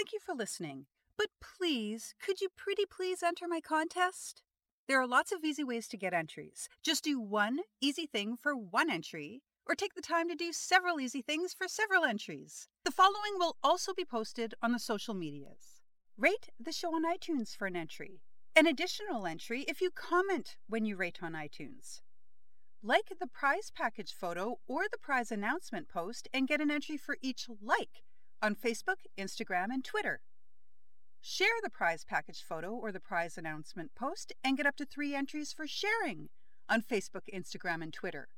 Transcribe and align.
Thank 0.00 0.14
you 0.14 0.18
for 0.18 0.34
listening. 0.34 0.86
But 1.18 1.28
please, 1.42 2.14
could 2.24 2.40
you 2.40 2.48
pretty 2.56 2.86
please 2.86 3.22
enter 3.22 3.46
my 3.46 3.60
contest? 3.60 4.42
There 4.88 4.98
are 4.98 5.06
lots 5.06 5.30
of 5.30 5.44
easy 5.44 5.62
ways 5.62 5.88
to 5.88 5.98
get 5.98 6.14
entries. 6.14 6.70
Just 6.82 7.04
do 7.04 7.20
one 7.20 7.58
easy 7.82 8.06
thing 8.06 8.34
for 8.34 8.56
one 8.56 8.88
entry, 8.88 9.42
or 9.66 9.74
take 9.74 9.92
the 9.92 10.00
time 10.00 10.26
to 10.30 10.34
do 10.34 10.54
several 10.54 11.00
easy 11.00 11.20
things 11.20 11.52
for 11.52 11.68
several 11.68 12.06
entries. 12.06 12.66
The 12.86 12.90
following 12.90 13.34
will 13.34 13.58
also 13.62 13.92
be 13.92 14.06
posted 14.06 14.54
on 14.62 14.72
the 14.72 14.78
social 14.78 15.12
medias. 15.12 15.82
Rate 16.16 16.48
the 16.58 16.72
show 16.72 16.94
on 16.94 17.04
iTunes 17.04 17.54
for 17.54 17.66
an 17.66 17.76
entry. 17.76 18.22
An 18.56 18.66
additional 18.66 19.26
entry 19.26 19.66
if 19.68 19.82
you 19.82 19.90
comment 19.90 20.56
when 20.66 20.86
you 20.86 20.96
rate 20.96 21.18
on 21.20 21.34
iTunes. 21.34 22.00
Like 22.82 23.12
the 23.20 23.26
prize 23.26 23.70
package 23.70 24.14
photo 24.14 24.60
or 24.66 24.84
the 24.90 24.96
prize 24.96 25.30
announcement 25.30 25.90
post 25.90 26.26
and 26.32 26.48
get 26.48 26.62
an 26.62 26.70
entry 26.70 26.96
for 26.96 27.18
each 27.20 27.48
like 27.60 28.00
on 28.42 28.54
Facebook, 28.54 29.06
Instagram, 29.18 29.66
and 29.70 29.84
Twitter. 29.84 30.20
Share 31.20 31.48
the 31.62 31.70
prize 31.70 32.04
package 32.04 32.42
photo 32.42 32.70
or 32.70 32.92
the 32.92 33.00
prize 33.00 33.36
announcement 33.36 33.90
post 33.94 34.32
and 34.42 34.56
get 34.56 34.66
up 34.66 34.76
to 34.76 34.86
three 34.86 35.14
entries 35.14 35.52
for 35.52 35.66
sharing 35.66 36.28
on 36.68 36.82
Facebook, 36.82 37.22
Instagram, 37.32 37.82
and 37.82 37.92
Twitter. 37.92 38.28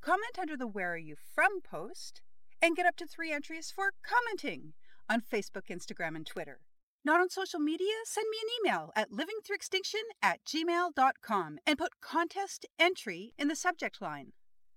Comment 0.00 0.38
under 0.38 0.56
the 0.56 0.68
Where 0.68 0.92
Are 0.92 0.98
You 0.98 1.16
From 1.34 1.60
post 1.60 2.20
and 2.62 2.76
get 2.76 2.86
up 2.86 2.96
to 2.96 3.06
three 3.06 3.32
entries 3.32 3.72
for 3.74 3.92
commenting 4.04 4.74
on 5.08 5.20
Facebook, 5.20 5.68
Instagram, 5.70 6.14
and 6.14 6.26
Twitter. 6.26 6.60
Not 7.04 7.20
on 7.20 7.30
social 7.30 7.60
media? 7.60 7.94
Send 8.04 8.26
me 8.30 8.38
an 8.42 8.70
email 8.70 8.92
at 8.96 9.10
livingthroughextinction 9.10 10.02
at 10.22 10.40
gmail.com 10.44 11.58
and 11.66 11.78
put 11.78 12.00
contest 12.00 12.66
entry 12.78 13.32
in 13.38 13.48
the 13.48 13.56
subject 13.56 14.00
line. 14.00 14.32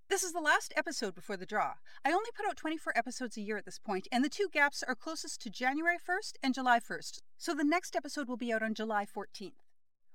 This 0.10 0.24
is 0.24 0.34
the 0.34 0.40
last 0.40 0.74
episode 0.76 1.14
before 1.14 1.38
the 1.38 1.46
draw. 1.46 1.74
I 2.04 2.12
only 2.12 2.32
put 2.36 2.48
out 2.48 2.58
24 2.58 2.94
episodes 2.98 3.38
a 3.38 3.42
year 3.42 3.58
at 3.58 3.66
this 3.66 3.78
point, 3.78 4.08
and 4.12 4.26
the 4.26 4.30
two 4.30 4.48
gaps 4.52 4.82
are 4.82 4.96
closest 4.96 5.40
to 5.44 5.52
January 5.52 5.98
1st 5.98 6.32
and 6.42 6.52
July 6.52 6.80
1st, 6.80 7.20
so 7.38 7.54
the 7.54 7.64
next 7.64 7.96
episode 7.96 8.28
will 8.28 8.36
be 8.36 8.52
out 8.52 8.64
on 8.64 8.74
July 8.74 9.06
14th. 9.06 9.52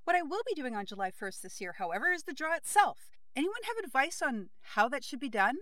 What 0.02 0.16
I 0.16 0.22
will 0.22 0.42
be 0.44 0.60
doing 0.60 0.74
on 0.74 0.84
July 0.84 1.12
1st 1.12 1.42
this 1.42 1.60
year, 1.60 1.76
however, 1.78 2.10
is 2.10 2.24
the 2.24 2.32
draw 2.32 2.56
itself. 2.56 2.98
Anyone 3.36 3.62
have 3.68 3.84
advice 3.84 4.20
on 4.20 4.48
how 4.74 4.88
that 4.88 5.04
should 5.04 5.20
be 5.20 5.28
done? 5.28 5.58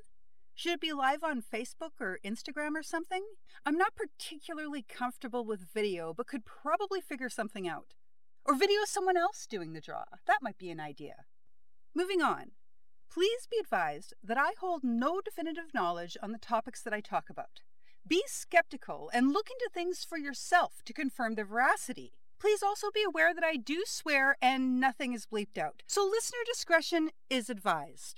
Should 0.54 0.72
it 0.72 0.80
be 0.80 0.94
live 0.94 1.22
on 1.22 1.42
Facebook 1.42 2.00
or 2.00 2.18
Instagram 2.24 2.74
or 2.74 2.82
something? 2.82 3.24
I'm 3.66 3.76
not 3.76 3.94
particularly 3.94 4.82
comfortable 4.82 5.44
with 5.44 5.74
video, 5.74 6.14
but 6.14 6.26
could 6.26 6.46
probably 6.46 7.02
figure 7.02 7.28
something 7.28 7.68
out. 7.68 7.92
Or 8.46 8.54
video 8.54 8.80
someone 8.86 9.18
else 9.18 9.46
doing 9.46 9.74
the 9.74 9.82
draw. 9.82 10.04
That 10.26 10.40
might 10.40 10.56
be 10.56 10.70
an 10.70 10.80
idea. 10.80 11.26
Moving 11.94 12.22
on. 12.22 12.52
Please 13.12 13.46
be 13.50 13.58
advised 13.58 14.14
that 14.24 14.38
I 14.38 14.52
hold 14.58 14.82
no 14.82 15.20
definitive 15.20 15.74
knowledge 15.74 16.16
on 16.22 16.32
the 16.32 16.38
topics 16.38 16.80
that 16.80 16.94
I 16.94 17.00
talk 17.00 17.28
about. 17.28 17.60
Be 18.06 18.22
skeptical 18.26 19.10
and 19.12 19.34
look 19.34 19.48
into 19.50 19.68
things 19.72 20.02
for 20.02 20.16
yourself 20.16 20.82
to 20.86 20.94
confirm 20.94 21.34
their 21.34 21.44
veracity. 21.44 22.14
Please 22.40 22.62
also 22.62 22.86
be 22.90 23.02
aware 23.02 23.34
that 23.34 23.44
I 23.44 23.56
do 23.56 23.82
swear 23.86 24.36
and 24.40 24.80
nothing 24.80 25.12
is 25.12 25.26
bleeped 25.26 25.58
out, 25.58 25.82
so 25.86 26.08
listener 26.10 26.38
discretion 26.46 27.10
is 27.28 27.50
advised. 27.50 28.16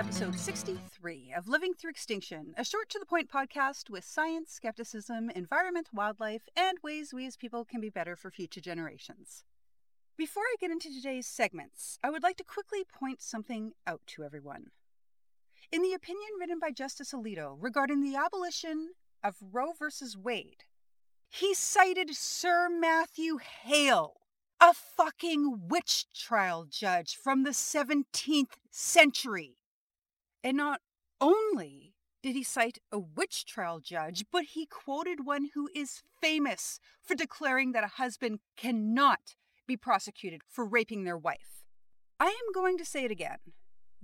Episode 0.00 0.34
63 0.34 1.34
of 1.36 1.46
Living 1.46 1.74
Through 1.74 1.90
Extinction, 1.90 2.54
a 2.56 2.64
short 2.64 2.88
to 2.88 2.98
the 2.98 3.04
point 3.04 3.30
podcast 3.30 3.90
with 3.90 4.02
science, 4.02 4.50
skepticism, 4.50 5.28
environment, 5.36 5.88
wildlife, 5.92 6.48
and 6.56 6.78
ways 6.82 7.12
we 7.12 7.26
as 7.26 7.36
people 7.36 7.66
can 7.66 7.82
be 7.82 7.90
better 7.90 8.16
for 8.16 8.30
future 8.30 8.62
generations. 8.62 9.44
Before 10.16 10.44
I 10.44 10.54
get 10.58 10.70
into 10.70 10.88
today's 10.88 11.26
segments, 11.26 11.98
I 12.02 12.08
would 12.08 12.22
like 12.22 12.38
to 12.38 12.44
quickly 12.44 12.82
point 12.82 13.20
something 13.20 13.72
out 13.86 14.00
to 14.06 14.24
everyone. 14.24 14.68
In 15.70 15.82
the 15.82 15.92
opinion 15.92 16.30
written 16.40 16.58
by 16.58 16.70
Justice 16.70 17.12
Alito 17.12 17.58
regarding 17.60 18.00
the 18.00 18.16
abolition 18.16 18.92
of 19.22 19.36
Roe 19.52 19.74
v. 19.78 19.84
Wade, 20.16 20.64
he 21.28 21.52
cited 21.52 22.14
Sir 22.14 22.70
Matthew 22.70 23.36
Hale 23.36 24.14
a 24.62 24.72
fucking 24.72 25.68
witch 25.68 26.06
trial 26.14 26.66
judge 26.70 27.16
from 27.16 27.44
the 27.44 27.50
17th 27.50 28.56
century. 28.70 29.56
And 30.42 30.56
not 30.56 30.80
only 31.20 31.94
did 32.22 32.34
he 32.34 32.42
cite 32.42 32.78
a 32.92 32.98
witch 32.98 33.44
trial 33.44 33.80
judge, 33.80 34.24
but 34.30 34.44
he 34.44 34.66
quoted 34.66 35.24
one 35.24 35.50
who 35.54 35.68
is 35.74 36.02
famous 36.20 36.80
for 37.02 37.14
declaring 37.14 37.72
that 37.72 37.84
a 37.84 37.88
husband 37.88 38.40
cannot 38.56 39.36
be 39.66 39.76
prosecuted 39.76 40.42
for 40.48 40.64
raping 40.64 41.04
their 41.04 41.16
wife. 41.16 41.64
I 42.18 42.26
am 42.26 42.52
going 42.54 42.76
to 42.78 42.84
say 42.84 43.04
it 43.04 43.10
again. 43.10 43.38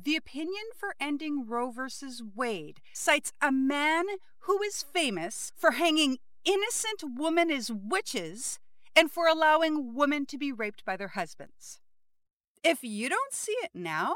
The 0.03 0.17
opinion 0.17 0.65
for 0.77 0.95
ending 1.01 1.47
Roe 1.47 1.71
versus 1.71 2.23
Wade 2.35 2.81
cites 2.93 3.33
a 3.41 3.51
man 3.51 4.05
who 4.41 4.63
is 4.63 4.83
famous 4.83 5.53
for 5.57 5.73
hanging 5.73 6.19
innocent 6.45 7.03
women 7.19 7.51
as 7.51 7.73
witches 7.73 8.59
and 8.95 9.11
for 9.11 9.27
allowing 9.27 9.95
women 9.95 10.27
to 10.27 10.39
be 10.39 10.53
raped 10.53 10.85
by 10.85 10.97
their 10.97 11.09
husbands. 11.09 11.81
If 12.63 12.83
you 12.83 13.09
don't 13.09 13.33
see 13.33 13.57
it 13.63 13.71
now, 13.75 14.15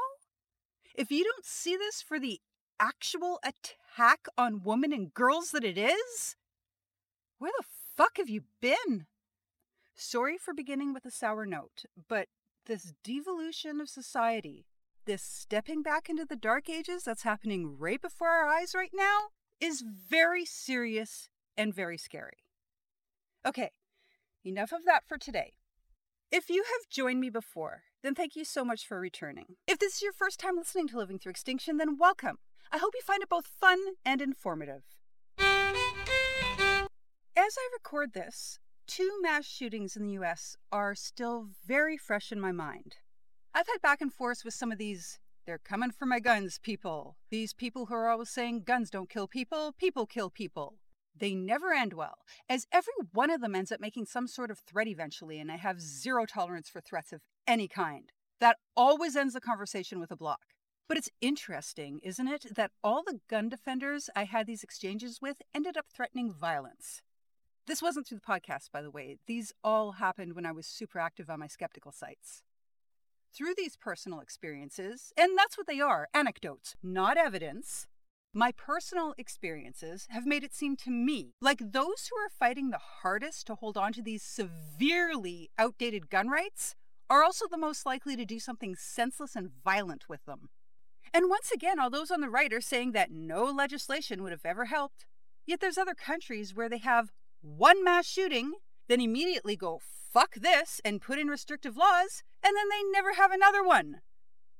if 0.95 1.11
you 1.11 1.23
don't 1.23 1.45
see 1.45 1.75
this 1.75 2.01
for 2.01 2.19
the 2.19 2.39
actual 2.79 3.39
attack 3.43 4.27
on 4.37 4.63
women 4.63 4.91
and 4.91 5.13
girls 5.13 5.51
that 5.51 5.63
it 5.63 5.77
is, 5.77 6.35
where 7.37 7.51
the 7.57 7.65
fuck 7.95 8.17
have 8.17 8.29
you 8.29 8.43
been? 8.59 9.05
Sorry 9.95 10.37
for 10.37 10.53
beginning 10.53 10.93
with 10.93 11.05
a 11.05 11.11
sour 11.11 11.45
note, 11.45 11.85
but 12.07 12.27
this 12.65 12.93
devolution 13.03 13.81
of 13.81 13.89
society, 13.89 14.65
this 15.05 15.21
stepping 15.21 15.81
back 15.81 16.09
into 16.09 16.25
the 16.25 16.35
dark 16.35 16.69
ages 16.69 17.03
that's 17.03 17.23
happening 17.23 17.77
right 17.77 18.01
before 18.01 18.29
our 18.29 18.47
eyes 18.47 18.73
right 18.75 18.93
now, 18.93 19.29
is 19.59 19.81
very 19.81 20.45
serious 20.45 21.29
and 21.57 21.73
very 21.73 21.97
scary. 21.97 22.37
Okay, 23.45 23.71
Enough 24.43 24.71
of 24.71 24.85
that 24.85 25.03
for 25.05 25.19
today. 25.19 25.53
If 26.31 26.49
you 26.49 26.63
have 26.63 26.89
joined 26.89 27.19
me 27.19 27.29
before, 27.29 27.83
then 28.03 28.15
thank 28.15 28.35
you 28.35 28.45
so 28.45 28.65
much 28.65 28.87
for 28.87 28.99
returning. 28.99 29.57
If 29.67 29.79
this 29.79 29.95
is 29.95 30.01
your 30.01 30.13
first 30.13 30.39
time 30.39 30.57
listening 30.57 30.87
to 30.89 30.97
Living 30.97 31.19
Through 31.19 31.31
Extinction, 31.31 31.77
then 31.77 31.97
welcome. 31.97 32.37
I 32.71 32.77
hope 32.77 32.93
you 32.95 33.01
find 33.01 33.21
it 33.21 33.29
both 33.29 33.47
fun 33.47 33.79
and 34.05 34.21
informative. 34.21 34.83
As 35.37 35.47
I 37.57 37.69
record 37.73 38.13
this, 38.13 38.59
two 38.87 39.19
mass 39.21 39.45
shootings 39.45 39.95
in 39.95 40.05
the 40.05 40.13
US 40.13 40.55
are 40.71 40.95
still 40.95 41.47
very 41.65 41.97
fresh 41.97 42.31
in 42.31 42.39
my 42.39 42.51
mind. 42.51 42.95
I've 43.53 43.67
had 43.67 43.81
back 43.81 44.01
and 44.01 44.13
forth 44.13 44.43
with 44.45 44.53
some 44.53 44.71
of 44.71 44.77
these 44.77 45.19
they're 45.45 45.57
coming 45.57 45.91
for 45.91 46.05
my 46.05 46.19
guns 46.19 46.59
people. 46.61 47.17
These 47.31 47.53
people 47.53 47.87
who 47.87 47.95
are 47.95 48.09
always 48.09 48.29
saying 48.29 48.63
guns 48.65 48.89
don't 48.89 49.09
kill 49.09 49.27
people, 49.27 49.73
people 49.77 50.05
kill 50.05 50.29
people. 50.29 50.75
They 51.15 51.35
never 51.35 51.73
end 51.73 51.93
well, 51.93 52.19
as 52.47 52.67
every 52.71 52.93
one 53.11 53.29
of 53.29 53.41
them 53.41 53.55
ends 53.55 53.71
up 53.71 53.81
making 53.81 54.05
some 54.05 54.27
sort 54.27 54.49
of 54.49 54.59
threat 54.59 54.87
eventually, 54.87 55.39
and 55.39 55.51
I 55.51 55.57
have 55.57 55.81
zero 55.81 56.25
tolerance 56.25 56.69
for 56.69 56.79
threats 56.79 57.11
of 57.11 57.21
any 57.47 57.67
kind. 57.67 58.11
That 58.39 58.57
always 58.75 59.15
ends 59.15 59.33
the 59.33 59.41
conversation 59.41 59.99
with 59.99 60.11
a 60.11 60.15
block. 60.15 60.41
But 60.87 60.97
it's 60.97 61.09
interesting, 61.21 61.99
isn't 62.03 62.27
it, 62.27 62.47
that 62.55 62.71
all 62.83 63.03
the 63.03 63.21
gun 63.29 63.49
defenders 63.49 64.09
I 64.15 64.25
had 64.25 64.47
these 64.47 64.63
exchanges 64.63 65.19
with 65.21 65.41
ended 65.55 65.77
up 65.77 65.85
threatening 65.93 66.33
violence. 66.33 67.01
This 67.67 67.81
wasn't 67.81 68.07
through 68.07 68.17
the 68.17 68.33
podcast, 68.33 68.71
by 68.73 68.81
the 68.81 68.91
way. 68.91 69.17
These 69.27 69.53
all 69.63 69.93
happened 69.93 70.33
when 70.33 70.45
I 70.45 70.51
was 70.51 70.65
super 70.65 70.99
active 70.99 71.29
on 71.29 71.39
my 71.39 71.47
skeptical 71.47 71.91
sites. 71.91 72.43
Through 73.33 73.53
these 73.55 73.77
personal 73.77 74.19
experiences, 74.19 75.13
and 75.15 75.37
that's 75.37 75.57
what 75.57 75.67
they 75.67 75.79
are 75.79 76.09
anecdotes, 76.13 76.75
not 76.83 77.15
evidence, 77.15 77.87
my 78.33 78.51
personal 78.51 79.13
experiences 79.17 80.07
have 80.09 80.25
made 80.25 80.43
it 80.43 80.53
seem 80.53 80.75
to 80.77 80.89
me 80.89 81.33
like 81.41 81.59
those 81.59 82.09
who 82.09 82.17
are 82.17 82.29
fighting 82.29 82.69
the 82.69 82.79
hardest 83.01 83.47
to 83.47 83.55
hold 83.55 83.77
on 83.77 83.91
to 83.93 84.01
these 84.01 84.23
severely 84.23 85.49
outdated 85.57 86.09
gun 86.09 86.29
rights 86.29 86.75
are 87.11 87.25
also 87.25 87.45
the 87.45 87.57
most 87.57 87.85
likely 87.85 88.15
to 88.15 88.23
do 88.23 88.39
something 88.39 88.73
senseless 88.73 89.35
and 89.35 89.49
violent 89.65 90.05
with 90.07 90.23
them. 90.23 90.47
And 91.13 91.29
once 91.29 91.51
again, 91.51 91.77
all 91.77 91.89
those 91.89 92.09
on 92.09 92.21
the 92.21 92.29
right 92.29 92.53
are 92.53 92.61
saying 92.61 92.93
that 92.93 93.11
no 93.11 93.43
legislation 93.43 94.23
would 94.23 94.31
have 94.31 94.45
ever 94.45 94.65
helped. 94.65 95.05
Yet 95.45 95.59
there's 95.59 95.77
other 95.77 95.93
countries 95.93 96.55
where 96.55 96.69
they 96.69 96.77
have 96.77 97.11
one 97.41 97.83
mass 97.83 98.07
shooting, 98.07 98.53
then 98.87 99.01
immediately 99.01 99.57
go, 99.57 99.81
fuck 100.13 100.35
this, 100.35 100.79
and 100.85 101.01
put 101.01 101.19
in 101.19 101.27
restrictive 101.27 101.75
laws, 101.75 102.23
and 102.41 102.55
then 102.55 102.69
they 102.69 102.89
never 102.89 103.15
have 103.15 103.31
another 103.33 103.61
one. 103.61 103.97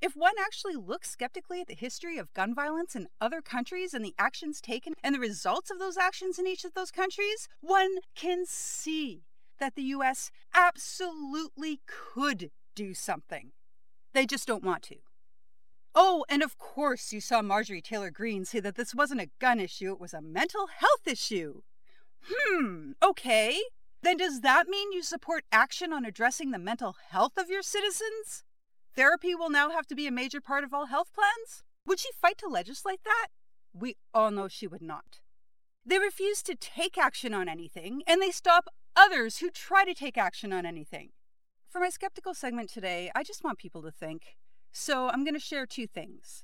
If 0.02 0.18
one 0.18 0.34
actually 0.38 0.76
looks 0.76 1.10
skeptically 1.10 1.62
at 1.62 1.68
the 1.68 1.74
history 1.74 2.18
of 2.18 2.34
gun 2.34 2.54
violence 2.54 2.98
in 2.98 3.08
other 3.22 3.42
countries 3.42 3.94
and 3.94 4.04
the 4.04 4.16
actions 4.20 4.60
taken 4.60 4.96
and 5.02 5.16
the 5.16 5.20
results 5.20 5.72
of 5.72 5.80
those 5.80 5.96
actions 5.96 6.38
in 6.38 6.48
each 6.48 6.66
of 6.66 6.74
those 6.74 6.92
countries, 6.92 7.48
one 7.62 8.00
can 8.14 8.44
see 8.46 9.22
that 9.62 9.76
the 9.76 9.84
US 9.84 10.32
absolutely 10.54 11.80
could 11.86 12.52
do 12.76 12.94
something. 12.94 13.52
They 14.14 14.26
just 14.26 14.48
don't 14.48 14.64
want 14.64 14.84
to. 14.84 14.98
Oh, 15.94 16.26
and 16.28 16.42
of 16.42 16.58
course 16.58 17.14
you 17.14 17.22
saw 17.22 17.42
Marjorie 17.42 17.82
Taylor 17.82 18.12
Greene 18.12 18.44
say 18.44 18.60
that 18.60 18.76
this 18.76 18.96
wasn't 18.96 19.22
a 19.22 19.30
gun 19.40 19.60
issue, 19.60 19.92
it 19.92 20.02
was 20.02 20.14
a 20.14 20.22
mental 20.22 20.68
health 20.68 21.08
issue. 21.08 21.62
Hmm, 22.28 22.92
okay. 23.02 23.62
Then 24.04 24.18
does 24.18 24.42
that 24.42 24.68
mean 24.68 24.92
you 24.92 25.04
support 25.04 25.44
action 25.52 25.94
on 25.94 26.06
addressing 26.06 26.52
the 26.52 26.60
mental 26.60 26.96
health 27.10 27.38
of 27.38 27.50
your 27.50 27.62
citizens? 27.62 28.44
Therapy 28.96 29.36
will 29.36 29.50
now 29.50 29.70
have 29.70 29.86
to 29.88 29.96
be 29.96 30.08
a 30.08 30.12
major 30.12 30.42
part 30.42 30.64
of 30.64 30.74
all 30.74 30.88
health 30.88 31.12
plans? 31.14 31.64
Would 31.86 32.00
she 32.00 32.10
fight 32.20 32.38
to 32.40 32.48
legislate 32.48 33.02
that? 33.06 33.28
We 33.74 33.96
all 34.14 34.32
know 34.32 34.48
she 34.48 34.68
would 34.68 34.82
not. 34.82 35.20
They 35.86 36.00
refuse 36.00 36.42
to 36.44 36.56
take 36.56 36.98
action 36.98 37.34
on 37.34 37.48
anything, 37.48 38.02
and 38.08 38.22
they 38.22 38.32
stop 38.32 38.68
others 38.96 39.38
who 39.38 39.50
try 39.50 39.86
to 39.86 39.94
take 39.94 40.18
action 40.18 40.54
on 40.54 40.66
anything. 40.66 41.10
For 41.70 41.80
my 41.80 41.90
skeptical 41.90 42.34
segment 42.34 42.70
today, 42.70 43.12
I 43.16 43.24
just 43.24 43.44
want 43.44 43.58
people 43.58 43.82
to 43.84 43.92
think. 43.92 44.36
So 44.72 45.10
I'm 45.10 45.24
going 45.24 45.34
to 45.34 45.40
share 45.40 45.66
two 45.66 45.88
things. 45.88 46.44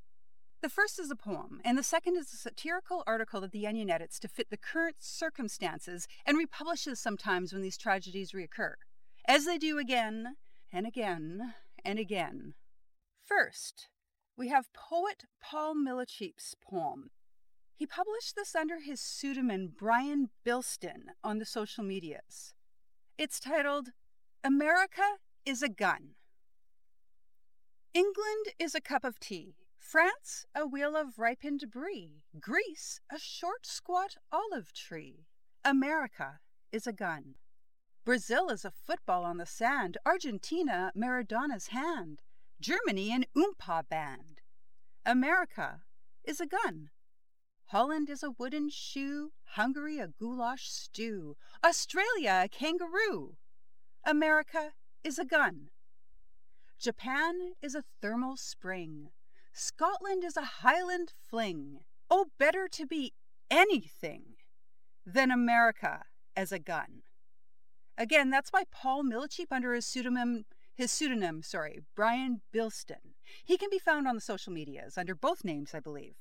The 0.61 0.69
first 0.69 0.99
is 0.99 1.11
a 1.11 1.15
poem, 1.15 1.61
and 1.63 1.77
the 1.77 1.83
second 1.83 2.17
is 2.17 2.33
a 2.33 2.37
satirical 2.37 3.03
article 3.05 3.41
that 3.41 3.51
The 3.51 3.67
Onion 3.67 3.91
edits 3.91 4.19
to 4.19 4.27
fit 4.27 4.49
the 4.49 4.57
current 4.57 4.95
circumstances 4.99 6.07
and 6.25 6.37
republishes 6.37 6.99
sometimes 6.99 7.53
when 7.53 7.61
these 7.61 7.77
tragedies 7.77 8.31
reoccur, 8.31 8.73
as 9.27 9.45
they 9.45 9.59
do 9.59 9.77
again 9.77 10.35
and 10.73 10.87
again 10.87 11.53
and 11.85 11.99
again. 11.99 12.55
First, 13.23 13.87
we 14.35 14.47
have 14.47 14.73
poet 14.73 15.25
Paul 15.43 15.75
Millichip's 15.75 16.55
poem. 16.61 17.11
He 17.77 17.85
published 17.85 18.35
this 18.35 18.55
under 18.55 18.79
his 18.79 18.99
pseudonym 18.99 19.71
Brian 19.77 20.31
Bilston 20.43 21.09
on 21.23 21.37
the 21.37 21.45
social 21.45 21.83
medias. 21.83 22.55
It's 23.19 23.39
titled 23.39 23.89
America 24.43 25.17
is 25.45 25.61
a 25.61 25.69
Gun. 25.69 26.15
England 27.93 28.47
is 28.57 28.73
a 28.73 28.81
cup 28.81 29.03
of 29.03 29.19
tea. 29.19 29.57
France, 29.77 30.47
a 30.55 30.65
wheel 30.65 30.95
of 30.95 31.19
ripened 31.19 31.65
brie. 31.71 32.23
Greece, 32.39 32.99
a 33.11 33.19
short, 33.19 33.67
squat 33.67 34.15
olive 34.31 34.73
tree. 34.73 35.27
America 35.63 36.39
is 36.71 36.87
a 36.87 36.93
gun. 36.93 37.35
Brazil 38.03 38.49
is 38.49 38.65
a 38.65 38.71
football 38.71 39.23
on 39.23 39.37
the 39.37 39.45
sand. 39.45 39.97
Argentina, 40.03 40.91
Maradona's 40.95 41.67
hand. 41.67 42.23
Germany, 42.59 43.11
an 43.11 43.25
oompa 43.37 43.87
band. 43.87 44.41
America 45.05 45.81
is 46.23 46.39
a 46.39 46.47
gun. 46.47 46.89
Holland 47.67 48.09
is 48.09 48.23
a 48.23 48.31
wooden 48.31 48.69
shoe. 48.69 49.31
Hungary, 49.55 49.99
a 49.99 50.07
goulash 50.07 50.69
stew. 50.69 51.35
Australia, 51.65 52.43
a 52.45 52.49
kangaroo. 52.49 53.35
America 54.05 54.71
is 55.03 55.19
a 55.19 55.25
gun. 55.25 55.69
Japan 56.79 57.53
is 57.61 57.75
a 57.75 57.83
thermal 58.01 58.37
spring. 58.37 59.09
Scotland 59.51 60.23
is 60.23 60.37
a 60.37 60.61
Highland 60.61 61.11
fling. 61.29 61.79
Oh, 62.09 62.27
better 62.39 62.69
to 62.71 62.85
be 62.85 63.13
anything 63.51 64.35
than 65.05 65.29
America 65.29 66.03
as 66.37 66.53
a 66.53 66.59
gun. 66.59 67.01
Again, 67.97 68.29
that's 68.29 68.51
by 68.51 68.63
Paul 68.71 69.03
Millichip 69.03 69.47
under 69.51 69.73
his 69.73 69.85
pseudonym, 69.85 70.45
his 70.75 70.91
pseudonym, 70.91 71.41
sorry, 71.43 71.79
Brian 71.95 72.41
Bilston. 72.53 73.15
He 73.43 73.57
can 73.57 73.69
be 73.69 73.79
found 73.79 74.07
on 74.07 74.15
the 74.15 74.21
social 74.21 74.53
medias 74.53 74.97
under 74.97 75.15
both 75.15 75.43
names, 75.43 75.71
I 75.73 75.81
believe. 75.81 76.15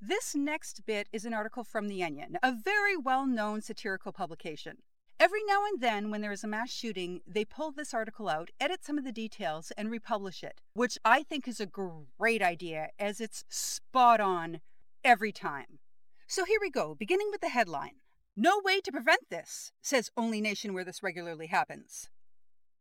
This 0.00 0.36
next 0.36 0.86
bit 0.86 1.08
is 1.12 1.24
an 1.24 1.34
article 1.34 1.64
from 1.64 1.88
The 1.88 2.04
Onion, 2.04 2.38
a 2.40 2.52
very 2.52 2.96
well 2.96 3.26
known 3.26 3.60
satirical 3.60 4.12
publication. 4.12 4.78
Every 5.18 5.42
now 5.44 5.64
and 5.64 5.80
then, 5.80 6.08
when 6.08 6.20
there 6.20 6.30
is 6.30 6.44
a 6.44 6.48
mass 6.48 6.70
shooting, 6.70 7.20
they 7.26 7.44
pull 7.44 7.72
this 7.72 7.92
article 7.92 8.28
out, 8.28 8.50
edit 8.60 8.84
some 8.84 8.96
of 8.96 9.02
the 9.02 9.10
details, 9.10 9.72
and 9.76 9.90
republish 9.90 10.44
it, 10.44 10.60
which 10.72 10.98
I 11.04 11.24
think 11.24 11.48
is 11.48 11.58
a 11.58 11.66
great 11.66 12.40
idea 12.40 12.90
as 12.96 13.20
it's 13.20 13.44
spot 13.48 14.20
on 14.20 14.60
every 15.02 15.32
time. 15.32 15.80
So 16.28 16.44
here 16.44 16.60
we 16.60 16.70
go, 16.70 16.94
beginning 16.94 17.30
with 17.32 17.40
the 17.40 17.48
headline 17.48 17.96
No 18.36 18.60
way 18.64 18.80
to 18.82 18.92
prevent 18.92 19.30
this, 19.30 19.72
says 19.82 20.12
only 20.16 20.40
nation 20.40 20.74
where 20.74 20.84
this 20.84 21.02
regularly 21.02 21.48
happens. 21.48 22.08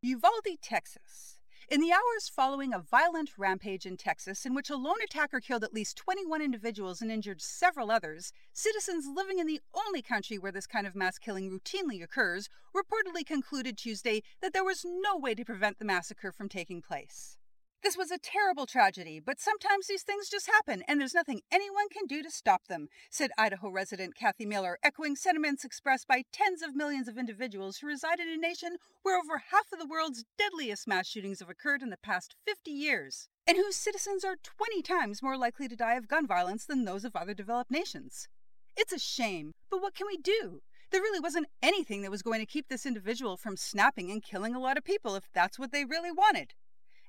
Uvalde, 0.03 0.61
Texas. 0.61 1.36
In 1.69 1.81
the 1.81 1.91
hours 1.91 2.29
following 2.33 2.73
a 2.73 2.79
violent 2.79 3.31
rampage 3.37 3.85
in 3.85 3.97
Texas, 3.97 4.45
in 4.45 4.53
which 4.53 4.69
a 4.69 4.77
lone 4.77 5.01
attacker 5.03 5.41
killed 5.41 5.65
at 5.65 5.73
least 5.73 5.97
21 5.97 6.41
individuals 6.41 7.01
and 7.01 7.11
injured 7.11 7.41
several 7.41 7.91
others, 7.91 8.31
citizens 8.53 9.05
living 9.05 9.37
in 9.37 9.47
the 9.47 9.59
only 9.73 10.01
country 10.01 10.37
where 10.37 10.53
this 10.53 10.65
kind 10.65 10.87
of 10.87 10.95
mass 10.95 11.17
killing 11.17 11.51
routinely 11.51 12.01
occurs 12.01 12.47
reportedly 12.73 13.25
concluded 13.25 13.77
Tuesday 13.77 14.23
that 14.41 14.53
there 14.53 14.63
was 14.63 14.85
no 14.85 15.17
way 15.17 15.35
to 15.35 15.43
prevent 15.43 15.77
the 15.77 15.83
massacre 15.83 16.31
from 16.31 16.47
taking 16.47 16.81
place. 16.81 17.37
This 17.83 17.95
was 17.95 18.09
a 18.09 18.17
terrible 18.17 18.65
tragedy, 18.65 19.19
but 19.19 19.39
sometimes 19.39 19.85
these 19.85 20.01
things 20.01 20.29
just 20.29 20.47
happen, 20.47 20.83
and 20.87 20.99
there's 20.99 21.13
nothing 21.13 21.41
anyone 21.51 21.89
can 21.89 22.07
do 22.07 22.23
to 22.23 22.31
stop 22.31 22.65
them, 22.67 22.87
said 23.11 23.31
Idaho 23.37 23.69
resident 23.69 24.15
Kathy 24.15 24.47
Miller, 24.47 24.79
echoing 24.81 25.15
sentiments 25.15 25.63
expressed 25.63 26.07
by 26.07 26.23
tens 26.33 26.63
of 26.63 26.75
millions 26.75 27.07
of 27.07 27.19
individuals 27.19 27.77
who 27.77 27.87
reside 27.87 28.19
in 28.19 28.29
a 28.29 28.35
nation 28.35 28.77
where 29.03 29.17
over 29.17 29.43
half 29.51 29.71
of 29.71 29.77
the 29.77 29.85
world's 29.85 30.25
deadliest 30.39 30.87
mass 30.87 31.07
shootings 31.07 31.39
have 31.39 31.51
occurred 31.51 31.83
in 31.83 31.91
the 31.91 31.97
past 31.97 32.35
50 32.45 32.71
years, 32.71 33.29
and 33.45 33.57
whose 33.57 33.75
citizens 33.75 34.25
are 34.25 34.37
20 34.43 34.81
times 34.81 35.21
more 35.21 35.37
likely 35.37 35.67
to 35.67 35.75
die 35.75 35.95
of 35.95 36.07
gun 36.07 36.25
violence 36.25 36.65
than 36.65 36.83
those 36.83 37.05
of 37.05 37.15
other 37.15 37.35
developed 37.35 37.69
nations. 37.69 38.27
It's 38.75 38.91
a 38.91 38.99
shame, 38.99 39.53
but 39.69 39.83
what 39.83 39.93
can 39.93 40.07
we 40.07 40.17
do? 40.17 40.61
There 40.89 41.01
really 41.01 41.19
wasn't 41.19 41.47
anything 41.61 42.01
that 42.01 42.11
was 42.11 42.23
going 42.23 42.39
to 42.39 42.45
keep 42.45 42.69
this 42.69 42.85
individual 42.85 43.37
from 43.37 43.55
snapping 43.55 44.09
and 44.09 44.23
killing 44.23 44.55
a 44.55 44.59
lot 44.59 44.77
of 44.77 44.83
people 44.83 45.15
if 45.15 45.29
that's 45.31 45.59
what 45.59 45.71
they 45.71 45.85
really 45.85 46.11
wanted. 46.11 46.53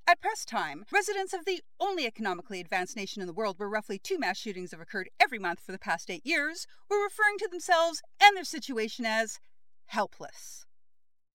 At 0.08 0.22
press 0.22 0.46
time, 0.46 0.86
residents 0.90 1.34
of 1.34 1.44
the 1.44 1.60
only 1.78 2.06
economically 2.06 2.60
advanced 2.60 2.96
nation 2.96 3.20
in 3.20 3.26
the 3.26 3.34
world 3.34 3.58
where 3.58 3.68
roughly 3.68 3.98
two 3.98 4.18
mass 4.18 4.38
shootings 4.38 4.70
have 4.70 4.80
occurred 4.80 5.10
every 5.20 5.38
month 5.38 5.60
for 5.60 5.70
the 5.70 5.78
past 5.78 6.10
eight 6.10 6.24
years 6.24 6.66
were 6.88 7.02
referring 7.02 7.36
to 7.40 7.48
themselves 7.50 8.00
and 8.18 8.34
their 8.34 8.44
situation 8.44 9.04
as 9.04 9.38
helpless. 9.84 10.64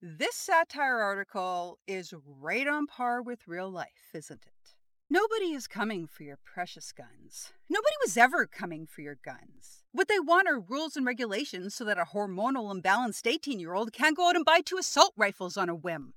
This 0.02 0.34
satire 0.34 0.98
article 0.98 1.78
is 1.86 2.16
right 2.25 2.68
on 2.68 2.88
par 2.88 3.22
with 3.22 3.48
real 3.48 3.70
life, 3.70 4.10
isn't 4.12 4.42
it? 4.44 4.74
Nobody 5.08 5.52
is 5.52 5.68
coming 5.68 6.08
for 6.08 6.24
your 6.24 6.40
precious 6.44 6.92
guns. 6.92 7.54
Nobody 7.70 7.96
was 8.04 8.18
ever 8.18 8.48
coming 8.48 8.88
for 8.88 9.02
your 9.02 9.20
guns. 9.24 9.84
What 9.92 10.08
they 10.08 10.20
want 10.20 10.48
are 10.48 10.60
rules 10.60 10.96
and 10.96 11.06
regulations 11.06 11.75
so 11.75 11.86
that 11.86 12.00
a 12.00 12.06
hormonal 12.06 12.74
imbalanced 12.74 13.28
18 13.28 13.60
year 13.60 13.75
old 13.75 13.94
can't 13.94 14.18
go 14.18 14.30
out 14.30 14.36
and 14.36 14.44
buy 14.44 14.62
two 14.62 14.80
assault 14.80 15.14
rifles 15.16 15.58
on 15.58 15.70
a 15.70 15.75
whim. 15.75 16.16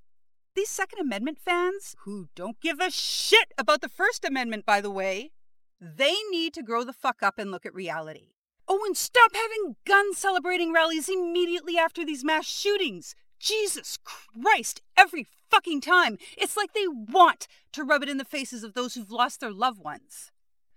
These 0.56 0.70
Second 0.70 1.00
Amendment 1.00 1.38
fans, 1.38 1.94
who 2.04 2.30
don't 2.34 2.58
give 2.62 2.80
a 2.80 2.90
shit 2.90 3.52
about 3.58 3.82
the 3.82 3.90
First 3.90 4.24
Amendment, 4.24 4.64
by 4.64 4.80
the 4.80 4.90
way, 4.90 5.32
they 5.78 6.14
need 6.30 6.54
to 6.54 6.62
grow 6.62 6.82
the 6.82 6.94
fuck 6.94 7.22
up 7.22 7.38
and 7.38 7.50
look 7.50 7.66
at 7.66 7.74
reality. 7.74 8.30
Oh, 8.66 8.82
and 8.86 8.96
stop 8.96 9.32
having 9.34 9.76
gun 9.86 10.14
celebrating 10.14 10.72
rallies 10.72 11.10
immediately 11.10 11.76
after 11.76 12.06
these 12.06 12.24
mass 12.24 12.46
shootings. 12.46 13.14
Jesus 13.38 13.98
Christ, 14.02 14.80
every 14.96 15.26
fucking 15.50 15.82
time. 15.82 16.16
It's 16.38 16.56
like 16.56 16.72
they 16.72 16.88
want 16.88 17.48
to 17.72 17.84
rub 17.84 18.02
it 18.02 18.08
in 18.08 18.16
the 18.16 18.24
faces 18.24 18.64
of 18.64 18.72
those 18.72 18.94
who've 18.94 19.10
lost 19.10 19.40
their 19.40 19.52
loved 19.52 19.84
ones. 19.84 20.32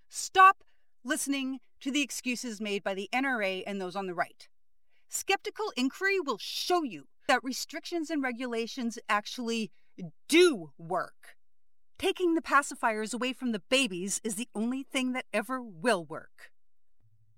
Stop 0.10 0.66
listening 1.06 1.60
to 1.80 1.90
the 1.90 2.02
excuses 2.02 2.60
made 2.60 2.84
by 2.84 2.94
the 2.96 3.08
NRA 3.14 3.64
and 3.66 3.80
those 3.80 3.96
on 3.96 4.08
the 4.08 4.14
right. 4.14 4.50
Skeptical 5.08 5.72
inquiry 5.78 6.20
will 6.20 6.38
show 6.38 6.84
you 6.84 7.08
that 7.30 7.44
restrictions 7.44 8.10
and 8.10 8.24
regulations 8.24 8.98
actually 9.08 9.72
do 10.28 10.72
work. 10.80 11.38
Taking 12.00 12.34
the 12.34 12.42
pacifiers 12.42 13.14
away 13.14 13.34
from 13.34 13.52
the 13.52 13.62
babies 13.70 14.20
is 14.24 14.34
the 14.34 14.48
only 14.56 14.82
thing 14.82 15.14
that 15.14 15.26
ever 15.32 15.62
will 15.62 16.04
work. 16.04 16.50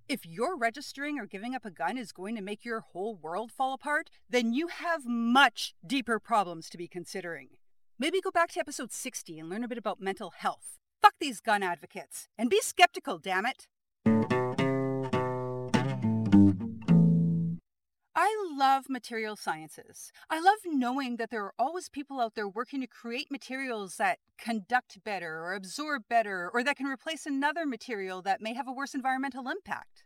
If 0.08 0.26
you're 0.26 0.58
registering 0.58 1.20
or 1.20 1.26
giving 1.26 1.54
up 1.56 1.66
a 1.66 1.72
gun 1.72 1.98
is 1.98 2.14
going 2.14 2.36
to 2.36 2.42
make 2.42 2.64
your 2.64 2.80
whole 2.80 3.16
world 3.16 3.52
fall 3.52 3.74
apart, 3.74 4.10
then 4.30 4.54
you 4.54 4.68
have 4.68 5.06
much 5.06 5.74
deeper 5.86 6.20
problems 6.20 6.70
to 6.70 6.78
be 6.78 6.88
considering. 6.88 7.50
Maybe 8.00 8.22
go 8.22 8.32
back 8.32 8.52
to 8.54 8.62
episode 8.62 8.94
60 8.94 9.40
and 9.40 9.50
learn 9.50 9.66
a 9.66 9.68
bit 9.68 9.78
about 9.78 10.00
mental 10.00 10.32
health. 10.38 10.78
Fuck 11.02 11.16
these 11.20 11.42
gun 11.42 11.64
advocates 11.64 12.30
and 12.38 12.50
be 12.50 12.62
skeptical, 12.62 13.18
damn 13.18 13.46
it. 13.46 14.41
I 18.24 18.38
love 18.56 18.86
material 18.88 19.36
sciences. 19.36 20.12
I 20.30 20.40
love 20.40 20.60
knowing 20.64 21.16
that 21.16 21.32
there 21.32 21.44
are 21.44 21.56
always 21.58 21.90
people 21.90 22.22
out 22.22 22.36
there 22.36 22.48
working 22.48 22.80
to 22.82 22.86
create 22.86 23.32
materials 23.32 23.96
that 23.96 24.20
conduct 24.38 25.04
better 25.04 25.40
or 25.44 25.56
absorb 25.56 26.04
better 26.08 26.48
or 26.54 26.64
that 26.64 26.78
can 26.78 26.86
replace 26.86 27.26
another 27.26 27.66
material 27.66 28.22
that 28.22 28.40
may 28.40 28.54
have 28.54 28.68
a 28.68 28.72
worse 28.72 28.94
environmental 28.94 29.50
impact. 29.50 30.04